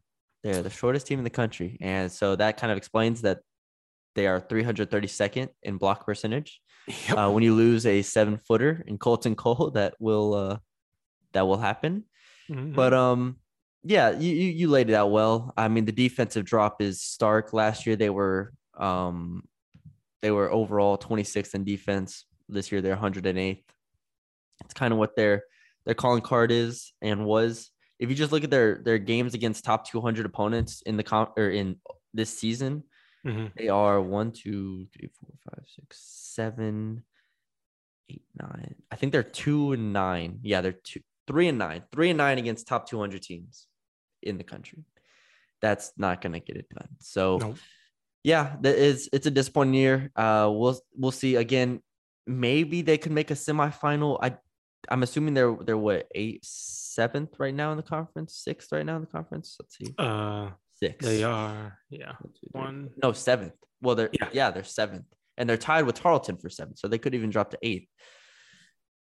[0.44, 1.78] They're the shortest team in the country.
[1.82, 3.40] And so that kind of explains that
[4.14, 6.62] they are 332nd in block percentage.
[6.88, 7.18] Yep.
[7.18, 10.58] Uh, when you lose a seven footer in Colton Cole, that will uh,
[11.32, 12.04] that will happen.
[12.50, 12.76] Mhm.
[12.76, 13.38] But um,
[13.84, 15.54] yeah, you, you you laid it out well.
[15.56, 17.54] I mean, the defensive drop is stark.
[17.54, 19.44] Last year they were um
[20.22, 22.26] they were overall 26th in defense.
[22.50, 23.64] This year they're 108th.
[24.64, 25.44] It's kind of what their
[25.86, 27.72] their calling card is and was.
[28.00, 31.38] If you just look at their their games against top 200 opponents in the comp
[31.38, 31.78] or in
[32.14, 32.84] this season,
[33.26, 33.54] Mhm.
[33.56, 37.04] they are one, two, three, four, five, six, seven,
[38.10, 38.76] eight, nine.
[38.92, 40.40] I think they're two and nine.
[40.44, 41.02] Yeah, they're two.
[41.26, 43.68] three and nine, three and nine against top 200 teams
[44.22, 44.84] in the country.
[45.62, 46.90] That's not going to get it done.
[47.00, 47.38] So,
[48.24, 50.12] yeah, that is it's a disappointing year.
[50.18, 51.82] Uh, we'll we'll see again.
[52.28, 54.20] Maybe they could make a semifinal.
[54.22, 54.36] I
[54.90, 58.96] I'm assuming they're they're what eight seventh right now in the conference, sixth right now
[58.98, 59.56] in the conference.
[59.60, 61.06] Let's see, Uh, six.
[61.06, 61.78] they are.
[61.90, 62.14] Yeah.
[62.20, 62.90] One, two, three, One.
[63.02, 63.54] no seventh.
[63.82, 64.30] Well, they're yeah.
[64.34, 64.52] Yeah.
[64.52, 65.06] they're seventh,
[65.38, 67.88] and they're tied with Tarleton for seventh, so they could even drop to eighth.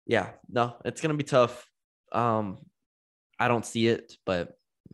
[0.08, 1.66] Yeah, no, it's gonna be tough.
[2.12, 2.58] Um,
[3.40, 4.54] I don't see it, but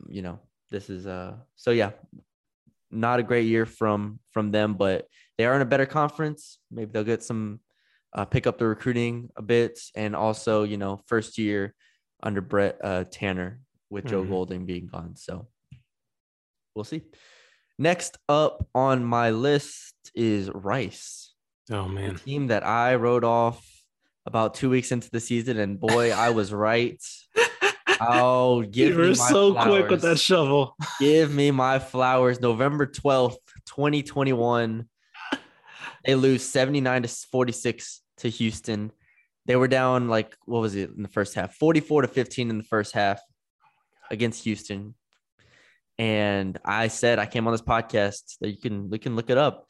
[0.10, 1.92] you know, this is uh, so yeah,
[2.92, 5.08] not a great year from from them, but
[5.38, 6.60] they are in a better conference.
[6.70, 7.62] Maybe they'll get some
[8.14, 11.74] uh, pick up the recruiting a bit, and also you know, first year
[12.22, 13.60] under Brette uh, Tanner
[13.90, 14.30] with Joe Mhm.
[14.30, 15.48] Golding being gone, so
[16.78, 17.02] we'll see.
[17.78, 21.34] Next up on my list is Rice,
[21.70, 23.64] Oh man, the team that I wrote off
[24.26, 27.04] about two weeks into the season, and boy, I was right.
[28.00, 30.76] Oh, give you me were so quick with that shovel.
[31.00, 32.40] Give me my flowers.
[32.40, 34.88] November 12th, 2021.
[36.06, 38.92] They lose 79 to 46 to Houston.
[39.48, 41.56] They were down like what was it in the first half?
[41.56, 43.20] 44 to 15 in the first half
[44.12, 44.94] against Houston.
[46.00, 49.38] And I said I came on this podcast that you can we can look it
[49.38, 49.66] up.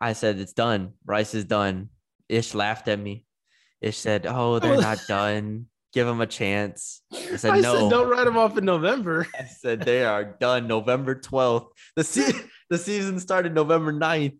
[0.00, 0.94] I said it's done.
[1.04, 1.90] Rice is done.
[2.28, 3.24] Ish laughed at me.
[3.80, 5.66] Ish said, "Oh, they're not done.
[5.92, 9.26] Give them a chance." I said, I "No." said don't write them off in November.
[9.38, 11.68] I said they are done November 12th.
[11.96, 12.40] The se-
[12.70, 14.38] the season started November 9th.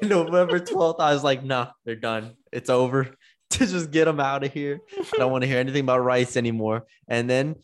[0.00, 2.36] And November 12th, I was like, nah, they're done.
[2.52, 3.10] It's over.
[3.50, 4.80] To just get them out of here.
[4.96, 6.86] I don't want to hear anything about Rice anymore.
[7.08, 7.56] And then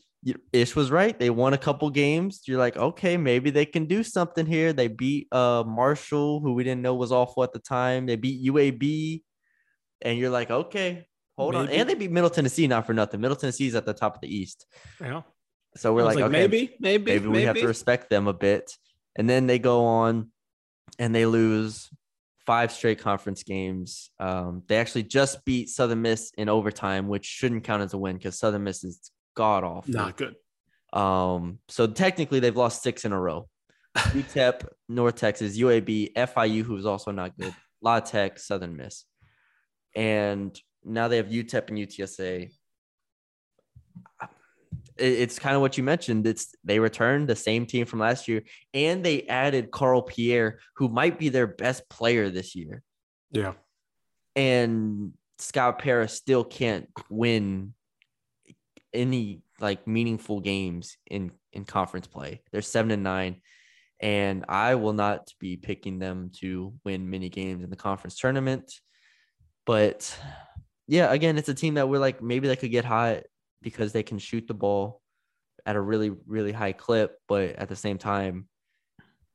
[0.53, 1.19] Ish was right.
[1.19, 2.43] They won a couple games.
[2.47, 4.73] You're like, okay, maybe they can do something here.
[4.73, 8.07] They beat uh Marshall, who we didn't know was awful at the time.
[8.07, 9.23] They beat UAB.
[10.03, 11.07] And you're like, okay,
[11.39, 11.69] hold on.
[11.69, 13.21] And they beat Middle Tennessee, not for nothing.
[13.21, 14.67] Middle Tennessee is at the top of the East.
[15.01, 15.23] Yeah.
[15.77, 18.73] So we're like, like, okay, maybe, maybe, maybe we have to respect them a bit.
[19.17, 20.31] And then they go on
[20.99, 21.91] and they lose
[22.47, 24.11] five straight conference games.
[24.19, 28.17] Um, they actually just beat Southern Miss in overtime, which shouldn't count as a win
[28.17, 29.93] because Southern Miss is god awful.
[29.93, 30.35] Not good.
[30.93, 33.49] Um, so technically they've lost six in a row.
[33.97, 39.05] UTEP, North Texas, UAB, FIU, who's also not good, La Tech, Southern Miss.
[39.95, 42.51] And now they have UTEP and UTSA.
[44.99, 46.27] It's kind of what you mentioned.
[46.27, 50.89] It's they returned the same team from last year, and they added Carl Pierre, who
[50.89, 52.83] might be their best player this year.
[53.31, 53.53] Yeah.
[54.35, 57.75] And Scott Pera still can't win
[58.97, 62.43] any like meaningful games in in conference play.
[62.53, 63.41] They're seven and nine,
[64.01, 68.73] and I will not be picking them to win many games in the conference tournament.
[69.65, 70.17] But
[70.87, 73.25] yeah, again, it's a team that we're like maybe they could get hot
[73.63, 75.03] because they can shoot the ball
[75.65, 78.49] at a really really high clip, but at the same time,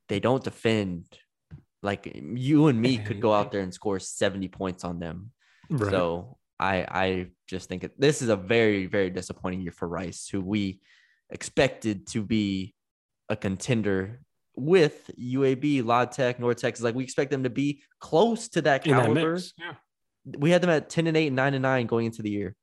[0.08, 1.06] they don't defend.
[1.82, 5.32] Like you and me could go out there and score seventy points on them.
[5.68, 5.90] Right.
[5.90, 10.28] So I I just think it, this is a very very disappointing year for Rice,
[10.28, 10.80] who we
[11.30, 12.74] expected to be
[13.28, 14.20] a contender
[14.54, 16.84] with UAB, La Tech, North Texas.
[16.84, 19.40] Like we expect them to be close to that In that caliber.
[19.58, 19.74] Yeah.
[20.38, 22.54] we had them at ten and eight, nine and nine going into the year,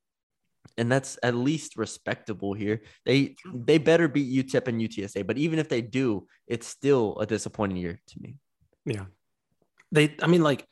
[0.78, 2.82] and that's at least respectable here.
[3.06, 7.26] They they better beat UTEP and UTSA, but even if they do, it's still a
[7.26, 8.38] disappointing year to me.
[8.86, 9.06] Yeah.
[9.92, 10.66] They, I mean, like,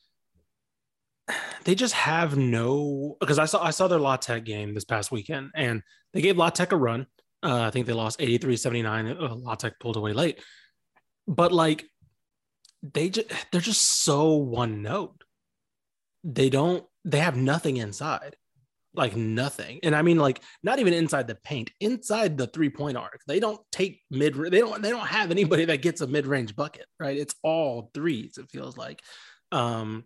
[1.64, 5.10] they just have no because I saw I saw their La Tech game this past
[5.10, 7.06] weekend and they gave La Tech a run.
[7.42, 9.22] Uh, I think they lost 83-79.
[9.22, 10.42] Uh, La Tech pulled away late.
[11.26, 11.84] But like
[12.82, 15.22] they just they're just so one note.
[16.24, 18.36] They don't they have nothing inside.
[18.94, 19.80] Like nothing.
[19.82, 23.20] And I mean like not even inside the paint, inside the three-point arc.
[23.26, 26.86] They don't take mid they don't they don't have anybody that gets a mid-range bucket,
[26.98, 27.16] right?
[27.16, 29.02] It's all threes it feels like.
[29.52, 30.04] Um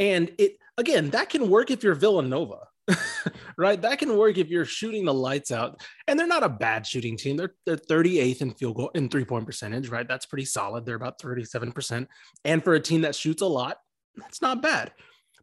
[0.00, 2.66] and it again, that can work if you're Villanova,
[3.56, 3.80] right?
[3.80, 5.82] That can work if you're shooting the lights out.
[6.08, 7.36] And they're not a bad shooting team.
[7.36, 10.08] They're they're 38th in field goal in three point percentage, right?
[10.08, 10.86] That's pretty solid.
[10.86, 12.06] They're about 37%.
[12.44, 13.76] And for a team that shoots a lot,
[14.16, 14.92] that's not bad.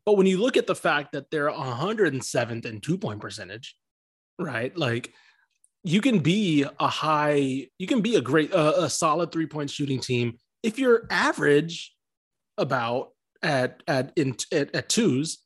[0.05, 3.78] But when you look at the fact that they're 107th in two point percentage,
[4.39, 4.76] right?
[4.76, 5.14] Like
[5.84, 9.70] you can be a high, you can be a great, uh, a solid three point
[9.70, 11.93] shooting team if you're average
[12.58, 13.12] about
[13.43, 15.39] at at in at, at twos,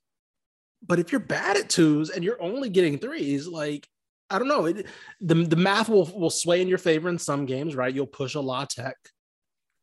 [0.85, 3.87] but if you're bad at twos and you're only getting threes, like
[4.29, 4.85] I don't know, it,
[5.19, 7.93] the the math will will sway in your favor in some games, right?
[7.93, 8.95] You'll push a La Tech,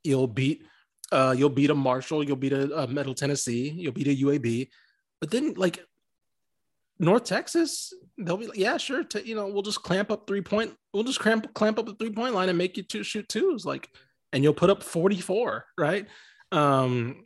[0.05, 0.65] you'll beat
[1.13, 4.69] uh you'll beat a Marshall, you'll beat a, a Middle Tennessee, you'll beat a UAB,
[5.21, 5.85] but then like
[6.99, 9.05] North Texas, they'll be like, yeah, sure.
[9.05, 10.75] To, you know, we'll just clamp up three point.
[10.93, 13.65] We'll just clamp clamp up the three point line and make you two shoot twos,
[13.65, 13.89] like,
[14.33, 16.07] and you'll put up forty four, right?
[16.51, 17.25] Um,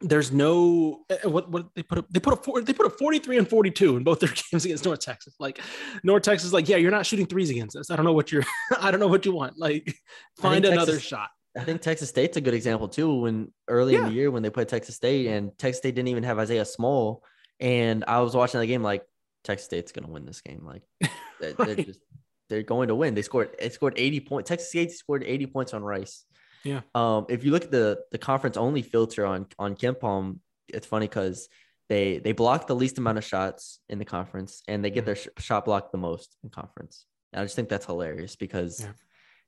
[0.00, 2.86] there's no eh, eh, what what they put up they put up four, they put
[2.86, 5.34] up 43 and 42 in both their games against North Texas.
[5.40, 5.60] Like
[6.02, 7.90] North Texas, like, yeah, you're not shooting threes against us.
[7.90, 8.44] I don't know what you're
[8.80, 9.58] I don't know what you want.
[9.58, 9.92] Like
[10.40, 11.30] find another Texas, shot.
[11.56, 13.12] I think Texas State's a good example too.
[13.22, 14.00] When early Yeah.
[14.00, 16.64] in the year when they played Texas State and Texas State didn't even have Isaiah
[16.64, 17.24] Small,
[17.58, 19.02] and I was watching the game like
[19.42, 20.64] Texas State's gonna win this game.
[20.64, 20.82] Like
[21.40, 22.00] they're, they're just
[22.48, 23.14] they're going to win.
[23.14, 24.48] They scored they scored 80 points.
[24.48, 26.24] Texas State scored 80 points on Rice.
[26.64, 26.80] Yeah.
[26.94, 30.38] Um, if you look at the the conference only filter on on KenPom,
[30.68, 31.48] it's funny because
[31.88, 35.16] they they block the least amount of shots in the conference and they get their
[35.16, 37.06] sh- shot blocked the most in conference.
[37.32, 38.92] And I just think that's hilarious because Yeah.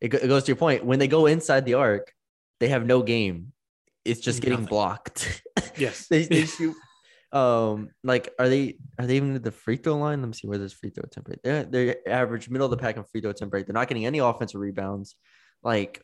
[0.00, 0.84] it, go- it goes to your point.
[0.84, 2.12] When they go inside the arc,
[2.60, 3.52] they have no game.
[4.04, 4.68] It's just getting Nothing.
[4.68, 5.42] blocked.
[5.76, 6.08] Yes.
[6.08, 6.74] they, they shoot.
[7.32, 10.20] Um, like are they are they even at the free throw line?
[10.20, 11.38] Let me see where this free throw attempt rate.
[11.44, 13.66] They're they're average middle of the pack in free throw attempt rate.
[13.66, 15.14] They're not getting any offensive rebounds.
[15.62, 16.02] Like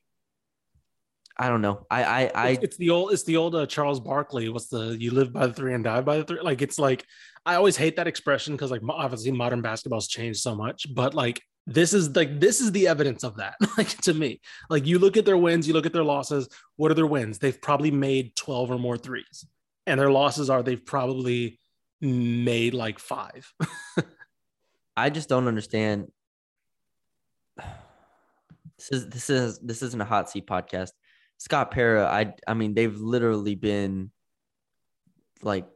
[1.39, 1.87] I don't know.
[1.91, 4.49] I I I it's, it's the old it's the old uh, Charles Barkley.
[4.49, 6.41] What's the you live by the three and die by the three?
[6.41, 7.05] Like it's like
[7.45, 11.43] I always hate that expression because like obviously modern basketball's changed so much, but like
[11.67, 13.57] this is like this is the evidence of that.
[13.79, 16.49] like to me, like you look at their wins, you look at their losses.
[16.77, 17.39] What are their wins?
[17.39, 19.47] They've probably made twelve or more threes,
[19.87, 21.59] and their losses are they've probably
[22.01, 23.53] made like five.
[24.97, 26.11] I just don't understand.
[28.79, 30.91] This is this is this isn't a hot seat podcast.
[31.39, 34.11] Scott Pera, I I mean they've literally been
[35.43, 35.67] like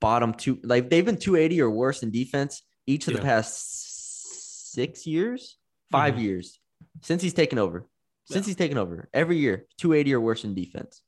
[0.00, 5.06] bottom two, like they've been 280 or worse in defense each of the past six
[5.06, 5.58] years,
[5.92, 6.22] 5 Mhm.
[6.22, 6.60] years
[7.02, 7.86] since he's taken over.
[8.26, 8.50] Since Yeah.
[8.50, 11.02] he's taken over, every year 280 or worse in defense.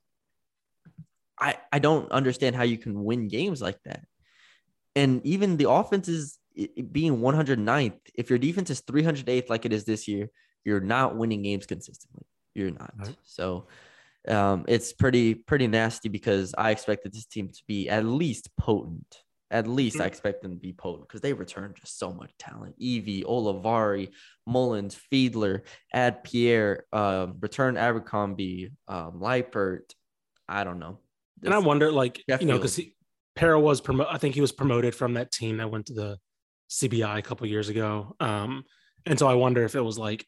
[1.39, 4.07] I I don't understand how you can win games like that
[4.95, 6.39] and even the offense is
[6.91, 8.01] being 109th.
[8.15, 10.31] If your defense is 308th like it is this year,
[10.65, 12.25] you're not winning games consistently.
[12.57, 12.93] You're not.
[12.99, 13.17] Right.
[13.25, 13.67] So
[14.29, 19.19] um, it's pretty pretty nasty because I expected this team to be at least potent.
[19.51, 20.09] At least I Mhm.
[20.09, 22.75] expect them to be potent because they return just so much talent.
[22.81, 24.09] Evee, Olivari,
[24.47, 25.61] Mullins, Fiedler,
[25.93, 29.95] Ad Pierre, um, return Abercrombie, um, Leipert.
[30.49, 30.99] I don't know.
[31.45, 32.81] and I wonder, like you know, because
[33.37, 34.13] Pera was promoted.
[34.15, 36.19] I think he was promoted from that team that went to the
[36.71, 38.17] CBI a couple years ago.
[38.19, 38.65] Um,
[39.05, 40.27] and so I wonder if it was like,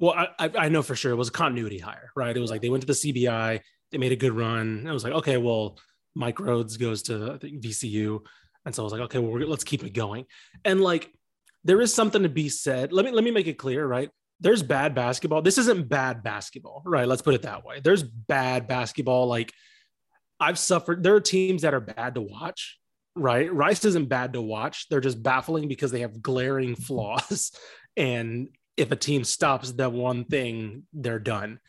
[0.00, 2.34] well, I, I know for sure it was a continuity hire, right?
[2.34, 3.60] It was like they went to the CBI,
[3.92, 4.86] they made a good run.
[4.88, 5.78] I was like, okay, well,
[6.14, 8.20] Mike Rhoades goes to I think VCU,
[8.64, 10.24] and so I was like, okay, well, let's keep it going.
[10.64, 11.12] And like,
[11.64, 12.92] there is something to be said.
[12.92, 14.10] Let me let me make it clear, right?
[14.40, 15.42] There's bad basketball.
[15.42, 17.06] This isn't bad basketball, right?
[17.06, 17.80] Let's put it that way.
[17.80, 19.52] There's bad basketball, like
[20.40, 21.02] I've suffered.
[21.02, 22.78] There are teams that are bad to watch,
[23.14, 23.52] right?
[23.52, 24.88] Rice isn't bad to watch.
[24.88, 27.52] They're just baffling because they have glaring flaws.
[27.96, 31.60] And if a team stops that one thing, they're done.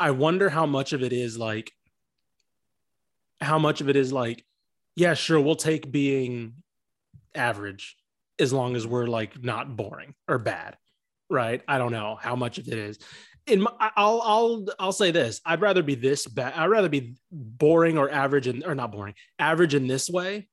[0.00, 1.72] I wonder how much of it is like,
[3.40, 4.44] how much of it is like,
[4.96, 6.54] yeah, sure, we'll take being
[7.34, 7.96] average
[8.38, 10.76] as long as we're like not boring or bad,
[11.28, 11.62] right?
[11.66, 12.98] I don't know how much of it is
[13.48, 15.40] in my, I'll I'll I'll say this.
[15.44, 16.52] I'd rather be this bad.
[16.54, 20.48] I'd rather be boring or average and or not boring, average in this way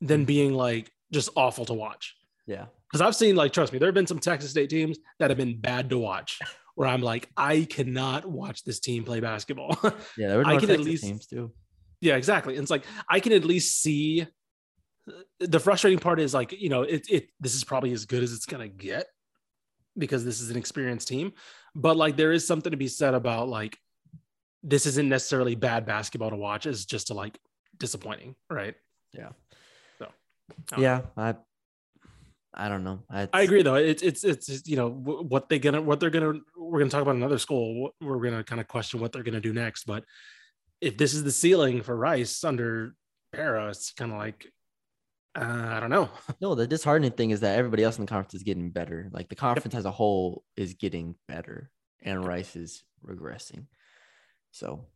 [0.00, 0.26] than mm-hmm.
[0.26, 2.16] being like just awful to watch.
[2.46, 2.66] yeah.
[2.90, 5.36] Because I've seen like trust me, there have been some Texas State teams that have
[5.38, 6.38] been bad to watch
[6.74, 9.76] where I'm like, I cannot watch this team play basketball.
[10.16, 11.52] Yeah, there were I can at least- teams too.
[12.00, 12.54] yeah, exactly.
[12.54, 14.26] And it's like I can at least see
[15.08, 18.22] uh, the frustrating part is like, you know, it it this is probably as good
[18.22, 19.06] as it's gonna get
[19.96, 21.32] because this is an experienced team.
[21.74, 23.76] But like there is something to be said about like
[24.62, 27.38] this isn't necessarily bad basketball to watch, it's just to like
[27.78, 28.74] disappointing, right?
[29.12, 29.30] Yeah.
[29.98, 30.08] So
[30.72, 30.80] Oh.
[30.80, 31.34] Yeah, I
[32.54, 33.00] I don't know.
[33.10, 33.74] I, I agree though.
[33.74, 37.16] It's it's it's you know what they gonna what they're gonna we're gonna talk about
[37.16, 37.90] another school.
[38.00, 39.84] We're gonna kind of question what they're gonna do next.
[39.84, 40.04] But
[40.80, 42.94] if this is the ceiling for Rice under
[43.32, 44.50] Pera, it's kind of like
[45.34, 46.08] uh, I don't know.
[46.40, 49.08] No, the disheartening thing is that everybody else in the conference is getting better.
[49.12, 51.70] Like the conference as a whole is getting better,
[52.02, 53.66] and Rice is regressing.
[54.52, 54.86] So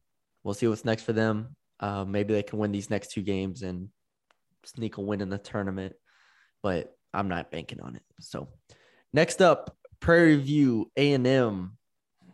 [0.42, 1.57] we'll see what's next for them.
[1.80, 3.88] Uh, maybe they can win these next two games and
[4.64, 5.94] sneak a win in the tournament,
[6.62, 8.02] but I'm not banking on it.
[8.20, 8.48] So
[9.12, 11.76] next up, Prairie View A and M.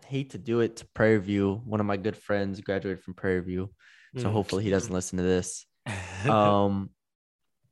[0.07, 1.61] Hate to do it to Prairie View.
[1.67, 3.71] One of my good friends graduated from Prairie View,
[4.17, 4.33] so Mm.
[4.33, 5.67] hopefully he doesn't listen to this.
[6.29, 6.91] Um,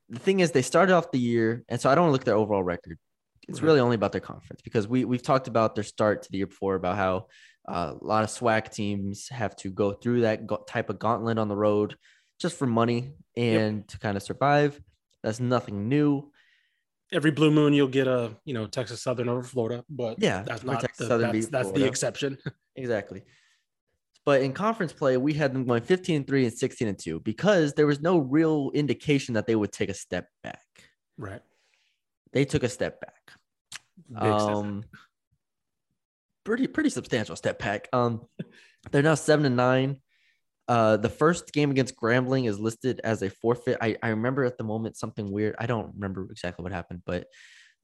[0.08, 2.22] the thing is, they started off the year, and so I don't want to look
[2.22, 2.98] at their overall record.
[3.48, 3.66] It's Right.
[3.66, 6.46] really only about their conference because we we've talked about their start to the year
[6.46, 7.26] before about how
[7.68, 11.38] uh, a lot of SWAC teams have to go through that ga- type of gauntlet
[11.38, 11.96] on the road
[12.40, 14.80] just for money and to kind of survive.
[15.24, 16.30] That's nothing new.
[17.12, 20.64] Every blue moon you'll get a you know Texas Southern over Florida, but Yeah, that's
[20.64, 22.38] not Texas the, Southern that's, that's the exception.
[22.78, 23.22] Exactly.
[24.26, 27.20] But in conference play, we had them going 15 and 3 and 16 and 2
[27.20, 30.60] because there was no real indication that they would take a step back.
[31.16, 31.40] right.
[32.32, 33.32] They took a step back.
[34.10, 34.22] Big step.
[34.22, 34.84] um
[36.44, 37.88] pretty pretty substantial step back.
[37.94, 38.26] Um
[38.90, 39.96] they're now 7 and 9.
[40.68, 43.78] Uh the first game against Grambling is listed as a forfeit.
[43.80, 45.54] I, I remember at the moment something weird.
[45.58, 47.26] I don't remember exactly what happened, but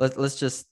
[0.01, 0.67] let's let's just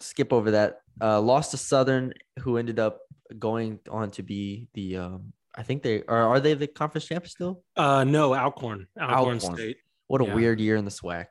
[0.00, 0.80] skip over that.
[1.00, 3.00] Uh lost to Southern, who ended up
[3.38, 7.32] going on to be the um I think they are are they the conference champions
[7.32, 7.64] still?
[7.76, 9.56] Uh, no, Alcorn, Alcorn, Alcorn.
[9.56, 9.78] State.
[10.06, 10.34] What a Yeah.
[10.34, 11.26] weird year in the SWAC.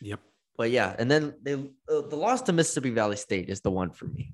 [0.00, 0.20] Yep.
[0.56, 3.90] But yeah, and then they uh, the loss to Mississippi Valley State is the one
[3.90, 4.32] for me.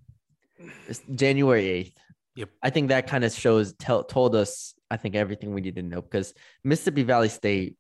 [0.89, 1.99] It's January eighth.
[2.37, 2.51] Yep.
[2.62, 5.82] I think that kind of shows tell, told us I think everything we need to
[5.82, 6.32] know because
[6.64, 7.76] Mississippi Valley State.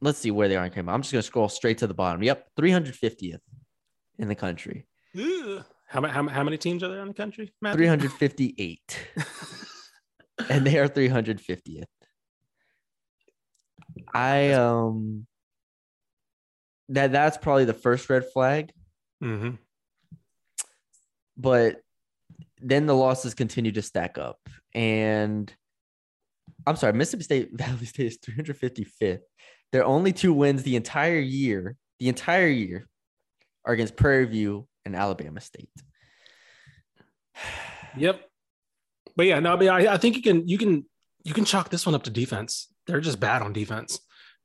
[0.00, 0.92] Let's see where they are in KenPom.
[0.92, 2.22] I'm just gonna scroll straight to the bottom.
[2.22, 3.38] Yep, 350th
[4.18, 4.86] in the country.
[5.86, 7.52] How, how, how many teams are there in the country?
[7.62, 7.86] Matthew?
[7.86, 9.08] 358,
[10.50, 11.84] and they are 350th.
[14.12, 15.26] I um.
[16.90, 18.72] That that's probably the first red flag.
[19.22, 19.56] Mhm.
[21.36, 21.80] but
[22.60, 24.38] then the losses continue to stack up.
[24.74, 25.52] And
[26.66, 29.20] I'm sorry, Mississippi State Valley State is 355th.
[29.72, 32.88] Their only two wins the entire year, the entire year,
[33.64, 35.70] are against Prairie View and Alabama State.
[37.96, 38.28] Yep.
[39.14, 40.84] But yeah, no, I mean, I, I think you can you can
[41.22, 42.72] you can chalk this one up to defense.
[42.88, 44.00] They're just bad on defense.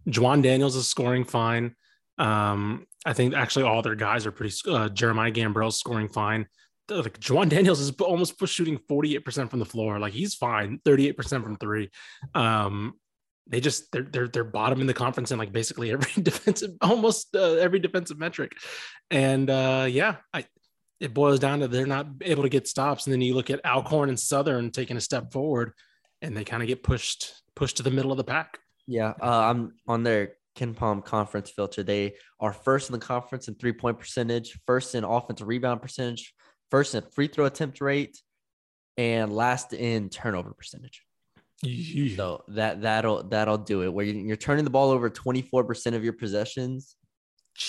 [0.08, 1.76] Jawaun Daniels is scoring fine.
[2.20, 4.54] Um, I think actually all their guys are pretty.
[4.70, 6.46] Uh, Jeremiah Gambrell's scoring fine.
[6.90, 10.00] Like Jawaun Daniels is almost shooting forty eight percent from the floor.
[10.00, 11.90] Like he's fine, thirty eight percent from three.
[12.34, 12.96] Um,
[13.48, 17.36] they just they're they're they're bottom in the conference in like basically every defensive, almost
[17.36, 18.54] uh, every defensive metric.
[19.10, 20.46] And uh, yeah, I
[21.00, 23.06] it boils down to they're not able to get stops.
[23.06, 25.74] And then you look at Alcorn and Southern taking a step forward,
[26.22, 28.60] and they kind of get pushed pushed to the middle of the pack.
[28.88, 31.84] Yeah, uh, I'm on their KenPom conference filter.
[31.84, 36.34] They are first in the conference in three point percentage, first in offensive rebound percentage,
[36.72, 38.22] first in free throw attempt rate,
[38.98, 41.04] and last in turnover percentage.
[42.16, 43.90] So that that'll that'll do it.
[43.94, 46.96] Where you- you're turning the ball over 24% of your possessions,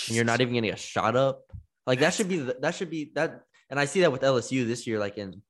[0.06, 1.42] and you're not even getting a shot up.
[1.86, 3.42] Like that should be that should be that.
[3.68, 5.42] And I see that with LSU this year, like in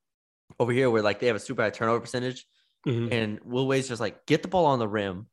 [0.59, 2.47] over here, where like they have a super high turnover percentage,
[2.87, 3.13] Mhm.
[3.13, 5.27] and Will Wade's just like get the ball on the rim,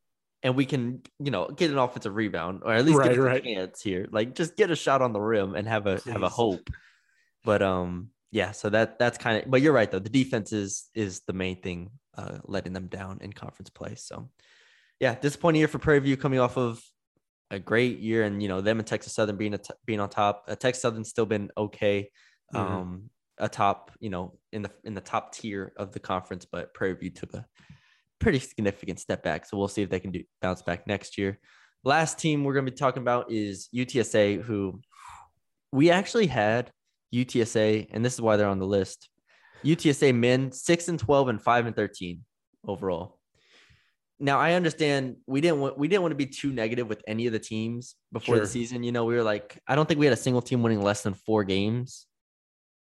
[0.43, 3.22] and we can you know get an offensive rebound or at least Right, get a
[3.22, 3.43] right.
[3.43, 4.07] chance here.
[4.11, 6.70] Like just get a shot on the rim and have a have a hope.
[7.47, 9.49] But um yeah, so that that's kind of.
[9.49, 9.99] But you're right though.
[9.99, 13.95] The defense is is the main thing uh, letting them down in conference play.
[13.95, 14.29] So
[14.99, 16.83] yeah, disappointing year for Prairie View coming off of
[17.49, 20.09] a great year, and you know them and Texas Southern being a t- being on
[20.09, 20.43] top.
[20.49, 22.11] Uh, Texas Southern's still been okay,
[22.53, 22.59] Mhm.
[22.59, 26.73] um, a top you know in the in the top tier of the conference, but
[26.73, 27.45] Prairie View took a
[28.19, 29.45] pretty significant step back.
[29.45, 31.39] So we'll see if they can do bounce back next year.
[31.85, 34.81] Last team we're going to be talking about is UTSA, who
[35.71, 36.71] we actually had
[37.14, 39.10] UTSA, and this is why they're on the list.
[39.64, 42.24] UTSA men six and twelve and five and thirteen
[42.68, 43.20] overall.
[44.20, 47.28] Now I understand we didn't want we didn't want to be too negative with any
[47.28, 48.43] of the teams before Sure.
[48.43, 48.84] the season.
[48.84, 51.01] You know, we were like, I don't think we had a single team winning less
[51.03, 52.05] than four games.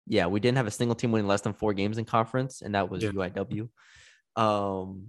[0.07, 2.75] Yeah, we didn't have a single team winning less than four games in conference, and
[2.75, 3.11] that was Yeah.
[3.11, 3.69] UIW.
[4.37, 5.09] Um,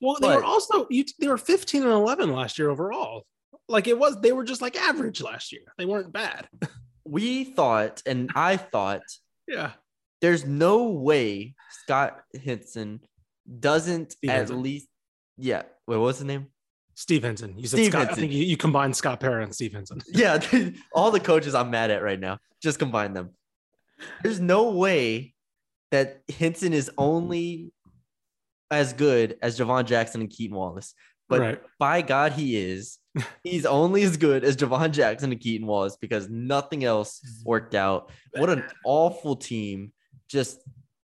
[0.00, 3.24] Well, they were also you, they were 15 and 11 last year overall.
[3.68, 5.62] Like it was, they were just like average last year.
[5.78, 6.48] They weren't bad.
[7.04, 9.02] we thought, and I thought,
[9.48, 9.72] Yeah.
[10.20, 13.00] there's no way Scott Henson
[13.58, 14.62] doesn't Steve at Henson.
[14.62, 14.88] least,
[15.36, 15.62] yeah.
[15.86, 16.48] Wait, what was his name?
[16.94, 17.56] Steve Henson.
[17.56, 18.10] You said Steve Scott.
[18.10, 20.02] I think you, you combined Scott Pera and Steve Henson.
[20.12, 20.40] Yeah,
[20.92, 22.38] all the coaches I'm mad at right now.
[22.62, 23.30] Just combine them.
[24.22, 25.34] There's no way
[25.90, 27.72] that Henson is only
[28.70, 30.94] as good as Jhivvan Jackson and Keaton Wallace.
[31.28, 31.62] But right.
[31.78, 32.98] by God, he is.
[33.42, 38.10] He's only as good as Jhivvan Jackson and Keaton Wallace because nothing else worked out.
[38.36, 39.92] What an awful team.
[40.28, 40.60] Just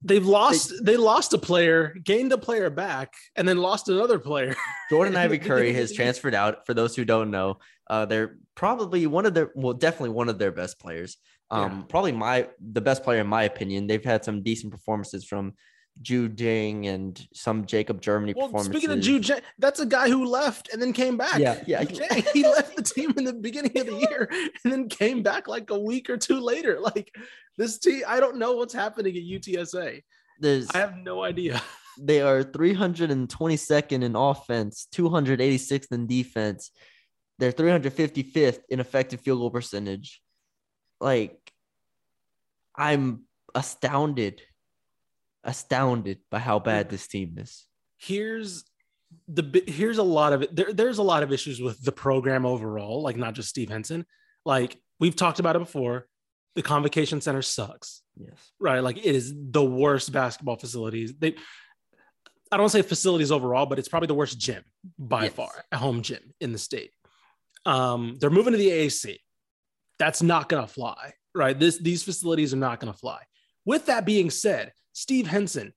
[0.07, 0.71] They've lost.
[0.83, 4.55] They, lost a player, gained a player back, and then lost another player.
[4.91, 6.67] Jordan Ivy Curry has transferred out.
[6.67, 10.39] For those who don't know, uh, they're probably one of their, well, definitely one of
[10.39, 11.17] their best players.
[11.51, 11.83] Um, Yeah.
[11.89, 13.87] probably my the best player in my opinion.
[13.87, 15.55] They've had some decent performances from
[16.03, 18.72] Dhieu Deing and some Jacob Germany Well, performances.
[18.72, 21.38] speaking of Jude, that's a guy who left and then came back.
[21.38, 21.84] Yeah, yeah.
[21.84, 24.28] He, he left the team in the beginning of the year
[24.64, 26.78] and then came back like a week or two later.
[26.84, 27.14] Like
[27.57, 30.03] this team, I don't know what's happening at UTSA.
[30.40, 31.62] there's I have no idea.
[32.01, 36.72] they are 322nd in offense, 286th in defense,
[37.38, 40.20] They're 355th in effective field goal percentage.
[41.01, 41.38] Like,
[42.76, 43.22] I'm
[43.55, 44.42] astounded,
[45.45, 47.66] astounded by how bad this team is.
[47.99, 48.64] Here's
[49.28, 50.55] the here's a lot of it.
[50.57, 54.05] There, there's a lot of issues with the program overall, like not just Steve Henson.
[54.45, 56.07] Like we've talked about it before.
[56.57, 58.53] The convocation center sucks, Yes.
[58.61, 58.78] right?
[58.80, 61.12] Like it is the worst basketball facilities.
[61.18, 61.34] They
[62.53, 64.62] I don't say facilities overall, but it's probably the worst gym
[64.99, 65.32] by Yes.
[65.32, 66.90] far, a home gym in the state.
[67.66, 69.18] Um, they're moving to the AAC.
[69.99, 71.59] That's not gonna fly, right?
[71.59, 73.20] This these facilities are not gonna fly.
[73.64, 75.74] With that being said, Steve Henson,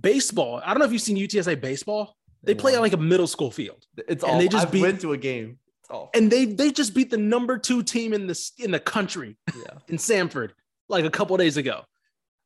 [0.00, 0.62] baseball.
[0.64, 2.16] I don't know if you've seen UTSA baseball.
[2.42, 4.38] They play on like a middle school field, it's and all.
[4.38, 5.58] they just I've beat- went to a game.
[5.80, 6.10] It's all.
[6.14, 9.78] and they they just beat the number two team in this in the country Yeah.
[9.88, 10.54] in Stanford
[10.88, 11.82] like a couple days ago.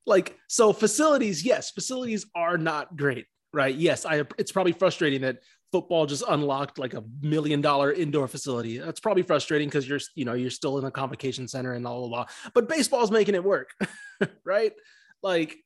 [0.06, 3.74] Like so, facilities, yes, facilities are not great, right?
[3.74, 4.24] Yes, I.
[4.38, 5.38] It's probably frustrating that
[5.72, 8.78] football just unlocked like a million dollar indoor facility.
[8.78, 11.98] That's probably frustrating because you're you know you're still in a convocation center and blah
[11.98, 12.26] blah blah.
[12.54, 13.70] But baseball's making it work,
[14.44, 14.72] right?
[15.22, 15.56] Like,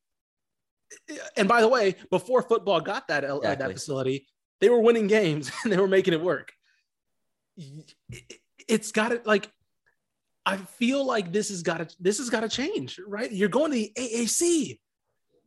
[1.37, 4.27] and by the way, before football got that uh, that facility,
[4.61, 6.53] they were winning games and they were making it work.
[7.57, 9.51] It- It's got it like
[10.47, 13.31] I feel like this has got to this has got to change, right?
[13.31, 14.79] You're going to the AAC.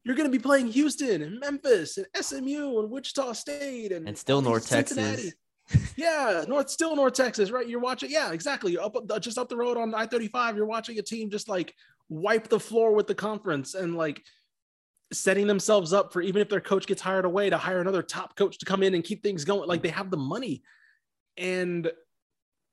[0.04, 4.18] You're going to be playing Houston and Memphis and SMU and Wichita State and, And
[4.18, 5.32] still North Cincinnati.
[5.68, 5.94] Texas.
[5.98, 7.68] yeah, North still North Texas, right?
[7.68, 8.74] You're watching, yeah, exactly.
[8.74, 10.56] You're up uh, just up the road on I-35.
[10.58, 11.74] You're watching a team just like
[12.08, 14.22] wipe the floor with the conference and like
[15.14, 18.36] setting themselves up for even if their coach gets hired away to hire another top
[18.36, 19.68] coach to come in and keep things going.
[19.68, 20.64] Like they have the money.
[21.38, 21.92] And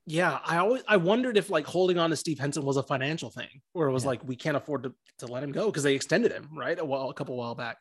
[0.07, 3.31] yeah, I always I wondered if like holding on to Steve Henson was a financial
[3.31, 4.09] thing, or it was Yeah.
[4.11, 6.85] like we can't afford to, to let him go because they extended him right a
[6.85, 7.77] while a couple while back.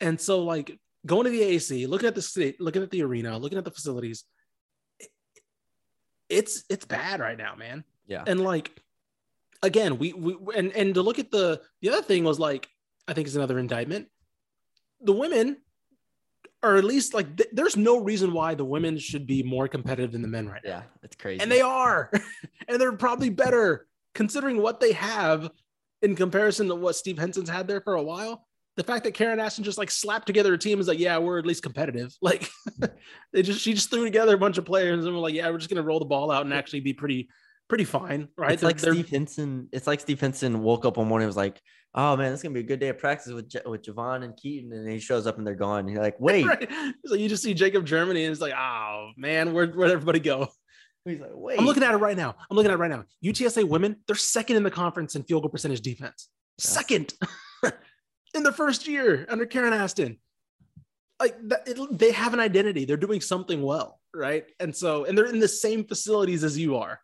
[0.00, 0.76] And so like
[1.06, 3.70] going to the AAC, looking at the state, looking at the arena, looking at the
[3.70, 4.24] facilities,
[5.00, 5.08] it-
[6.28, 7.84] it's it's bad right now, man.
[8.06, 8.24] Yeah.
[8.26, 8.72] And like
[9.62, 12.68] again, we we and and to look at the the other thing was like
[13.08, 14.06] I think is another indictment.
[15.00, 15.56] The women
[16.62, 20.12] are at least like th- there's no reason why the women should be more competitive
[20.12, 20.70] than the men right now.
[20.70, 20.82] Yeah.
[21.02, 21.40] It's crazy.
[21.40, 22.10] And they are.
[22.68, 25.50] and they're probably better considering what they have
[26.02, 28.44] in comparison to what Steve Henson's had there for a while.
[28.76, 31.38] The fact that Karen Aston just like slapped together a team is like, yeah, we're
[31.38, 32.14] at least competitive.
[32.22, 32.48] Like
[33.32, 35.58] they just she just threw together a bunch of players and we're like, yeah, we're
[35.58, 37.28] just gonna roll the ball out and actually be pretty
[37.68, 38.52] pretty fine, right?
[38.52, 39.68] It's They're- like Steve Henson.
[39.72, 41.60] It's like Steve Henson woke up one morning and was like,
[41.94, 44.36] "Oh man, it's gonna be a good day of practice with J- with Jhivvan and
[44.36, 45.80] Keaton," and he shows up and they're gone.
[45.80, 46.70] And you're like, "Wait." Right.
[47.06, 50.48] So you just see Jacob Germany and it's like, oh man, where where'd everybody go?
[51.04, 52.34] He's like, "Wait." I'm looking at it right now.
[52.50, 53.04] I'm looking at it right now.
[53.24, 56.28] UTSA women, they're second in the conference in field goal percentage defense.
[56.58, 56.70] Yeah.
[56.70, 57.14] Second
[58.34, 60.18] in the first year under Karen Aston.
[61.20, 62.84] Like that, it, they have an identity.
[62.84, 64.44] They're doing something well, right?
[64.60, 67.00] And so, and they're in the same facilities as you are.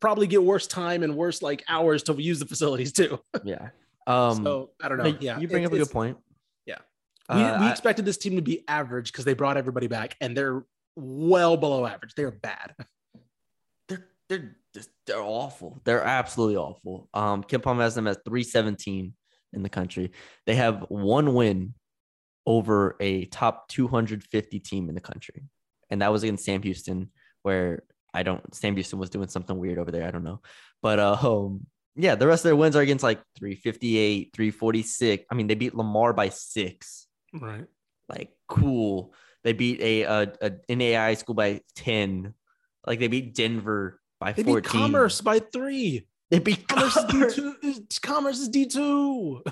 [0.00, 3.20] Probably get worse time and worse like hours to use the facilities too.
[3.42, 3.68] Yeah.
[4.06, 4.44] Um.
[4.44, 5.16] so I don't know.
[5.20, 6.18] Yeah, You bring it's- up a good point.
[6.66, 6.78] Yeah.
[7.30, 10.16] We, Uh, we I- expected this team to be average because they brought everybody back,
[10.20, 10.64] and they're
[10.96, 12.14] well below average.
[12.14, 12.74] They're bad.
[13.88, 15.80] they're they're just they're awful.
[15.84, 17.08] They're absolutely awful.
[17.14, 19.14] Um, KenPom has them at 317
[19.52, 20.12] in the country.
[20.46, 21.74] They have one win
[22.46, 25.44] over a top 250 team in the country,
[25.90, 27.10] and that was against Sam Houston,
[27.42, 30.06] where I don't Sam Houston was doing something weird over there.
[30.06, 30.40] I don't know,
[30.82, 35.24] but uh, um, yeah, the rest of their wins are against like 358, 346.
[35.30, 37.06] I mean, they beat Lamar by six.
[37.32, 37.66] Right.
[38.08, 39.14] Like cool.
[39.42, 40.32] They beat a, a,
[40.68, 42.34] a NAI school by 10.
[42.86, 44.62] Like they beat Denver by They 14.
[44.62, 46.06] beat Commerce by three.
[46.30, 47.34] They beat Commerce is D Commerce.
[47.36, 47.86] two.
[48.02, 49.42] Commerce is D two.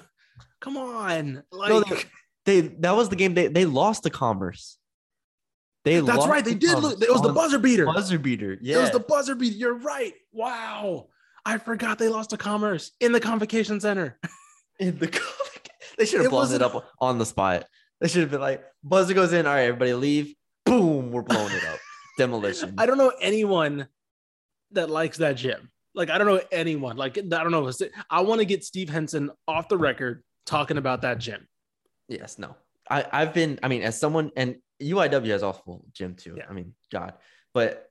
[0.60, 2.02] Come on, like No, they,
[2.44, 4.78] they that was the game they, they lost to Commerce.
[5.84, 6.44] They that's right.
[6.44, 6.70] They did.
[6.74, 7.86] Commerce Look, it was the buzzer beater.
[7.86, 8.56] buzzer beater.
[8.62, 8.78] Yeah.
[8.78, 9.56] It was the buzzer beater.
[9.56, 10.14] You're right.
[10.32, 11.08] Wow,
[11.44, 14.18] I forgot they lost to Commerce in the Convocation Center.
[14.80, 15.20] in the
[15.98, 17.66] they should have blown it up on the spot.
[18.00, 19.46] They should have been like, buzzer goes in.
[19.46, 20.34] All right, everybody leave.
[20.64, 21.78] Boom, we're blowing it up.
[22.18, 22.74] Demolition.
[22.78, 23.88] I don't know anyone
[24.72, 25.70] that likes that gym.
[25.94, 26.96] Like I don't know anyone.
[26.96, 27.70] Like I don't know.
[28.10, 31.46] I want to get Steve Henson off the record talking about that gym.
[32.08, 32.56] Yes, no.
[32.90, 36.34] I, I've been, I mean, as someone, and UIW has awful gym too.
[36.36, 36.44] Yeah.
[36.48, 37.14] I mean, God,
[37.54, 37.88] but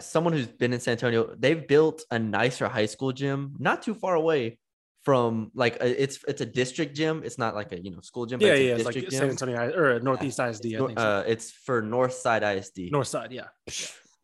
[0.00, 3.94] someone who's been in San Antonio, they've built a nicer high school gym, not too
[3.94, 4.58] far away
[5.04, 7.22] from like a, it's it's a district gym.
[7.24, 8.38] It's not like a you know school gym.
[8.38, 9.30] But Yeah, it's a yeah, it's like district San.
[9.30, 10.66] Antonio or Northeast ISD.
[10.66, 11.06] I Nor- think so.
[11.06, 12.90] uh, it's for North Side ISD.
[12.92, 13.32] North Side.
[13.32, 13.48] Yeah.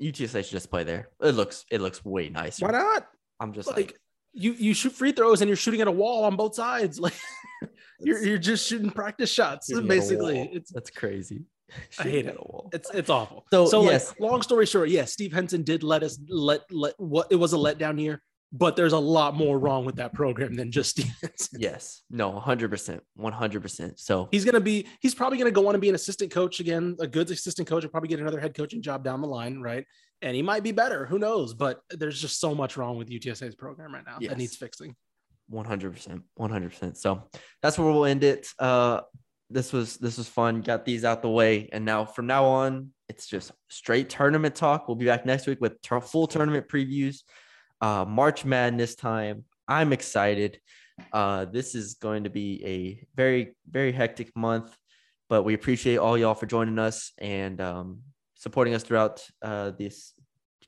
[0.01, 1.09] UTSA should just play there.
[1.21, 2.67] It looks it looks way nicer.
[2.67, 3.09] Why not?
[3.41, 3.99] I'm just like like,
[4.33, 7.15] you you shoot free throws and you're shooting at a wall on both sides like
[8.01, 11.43] you're, you're just shooting practice shots shooting at a basically it's that's crazy.
[11.99, 12.37] I hate it.
[12.73, 13.45] It's it's awful.
[13.51, 14.09] So, So, yes.
[14.11, 17.53] like, long story short, yes, Steve Henson did let us let let what it was
[17.53, 21.13] a letdown year, but there's a lot more wrong with that program than just Steve
[21.21, 21.61] Henson.
[21.61, 22.03] Yes.
[22.11, 23.01] No, 100%.
[23.19, 23.99] 100%.
[24.01, 26.97] So, He's gonna be he's probably gonna go on and be an assistant coach again,
[27.01, 27.83] a good assistant coach.
[27.83, 29.85] Will probably get another head coaching job down the line, right?
[30.23, 31.07] And he might be better.
[31.07, 31.55] Who knows?
[31.55, 34.31] But there's just so much wrong with UTSA's program right now Yes.
[34.31, 34.97] that needs fixing.
[35.53, 36.23] 100%.
[36.39, 36.97] 100%.
[36.97, 37.23] So,
[37.63, 38.47] that's where we'll end it.
[38.59, 39.01] Uh
[39.51, 40.61] this was this was fun.
[40.61, 44.89] Got these out the way and now from now on, it's just straight tournament talk.
[44.89, 47.23] We'll be back next week with full tournament previews.
[47.81, 49.45] Uh March Madness time.
[49.67, 50.61] I'm excited.
[51.13, 54.77] Uh this is going to be a very very hectic month,
[55.29, 58.01] but we appreciate all y'all for joining us and um
[58.35, 60.13] supporting us throughout uh these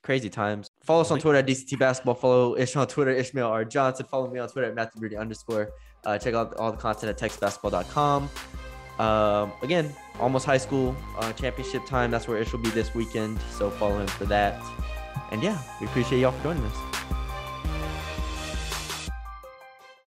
[0.03, 0.70] crazy times.
[0.85, 2.14] Follow us on Twitter at DCT Basketball.
[2.14, 3.64] Follow Ish on Twitter, Ishmael R.
[3.64, 4.07] Johnson.
[4.07, 5.70] Follow me on Twitter at Matthew Rudy underscore.
[6.05, 8.31] Uh, check out all the content at textbasketball.com.
[9.01, 12.11] Um, again, almost high school uh, championship time.
[12.11, 13.40] That's where Ish will be this weekend.
[13.51, 14.62] So follow him for that.
[15.32, 16.76] And yeah, we appreciate y'all for joining us.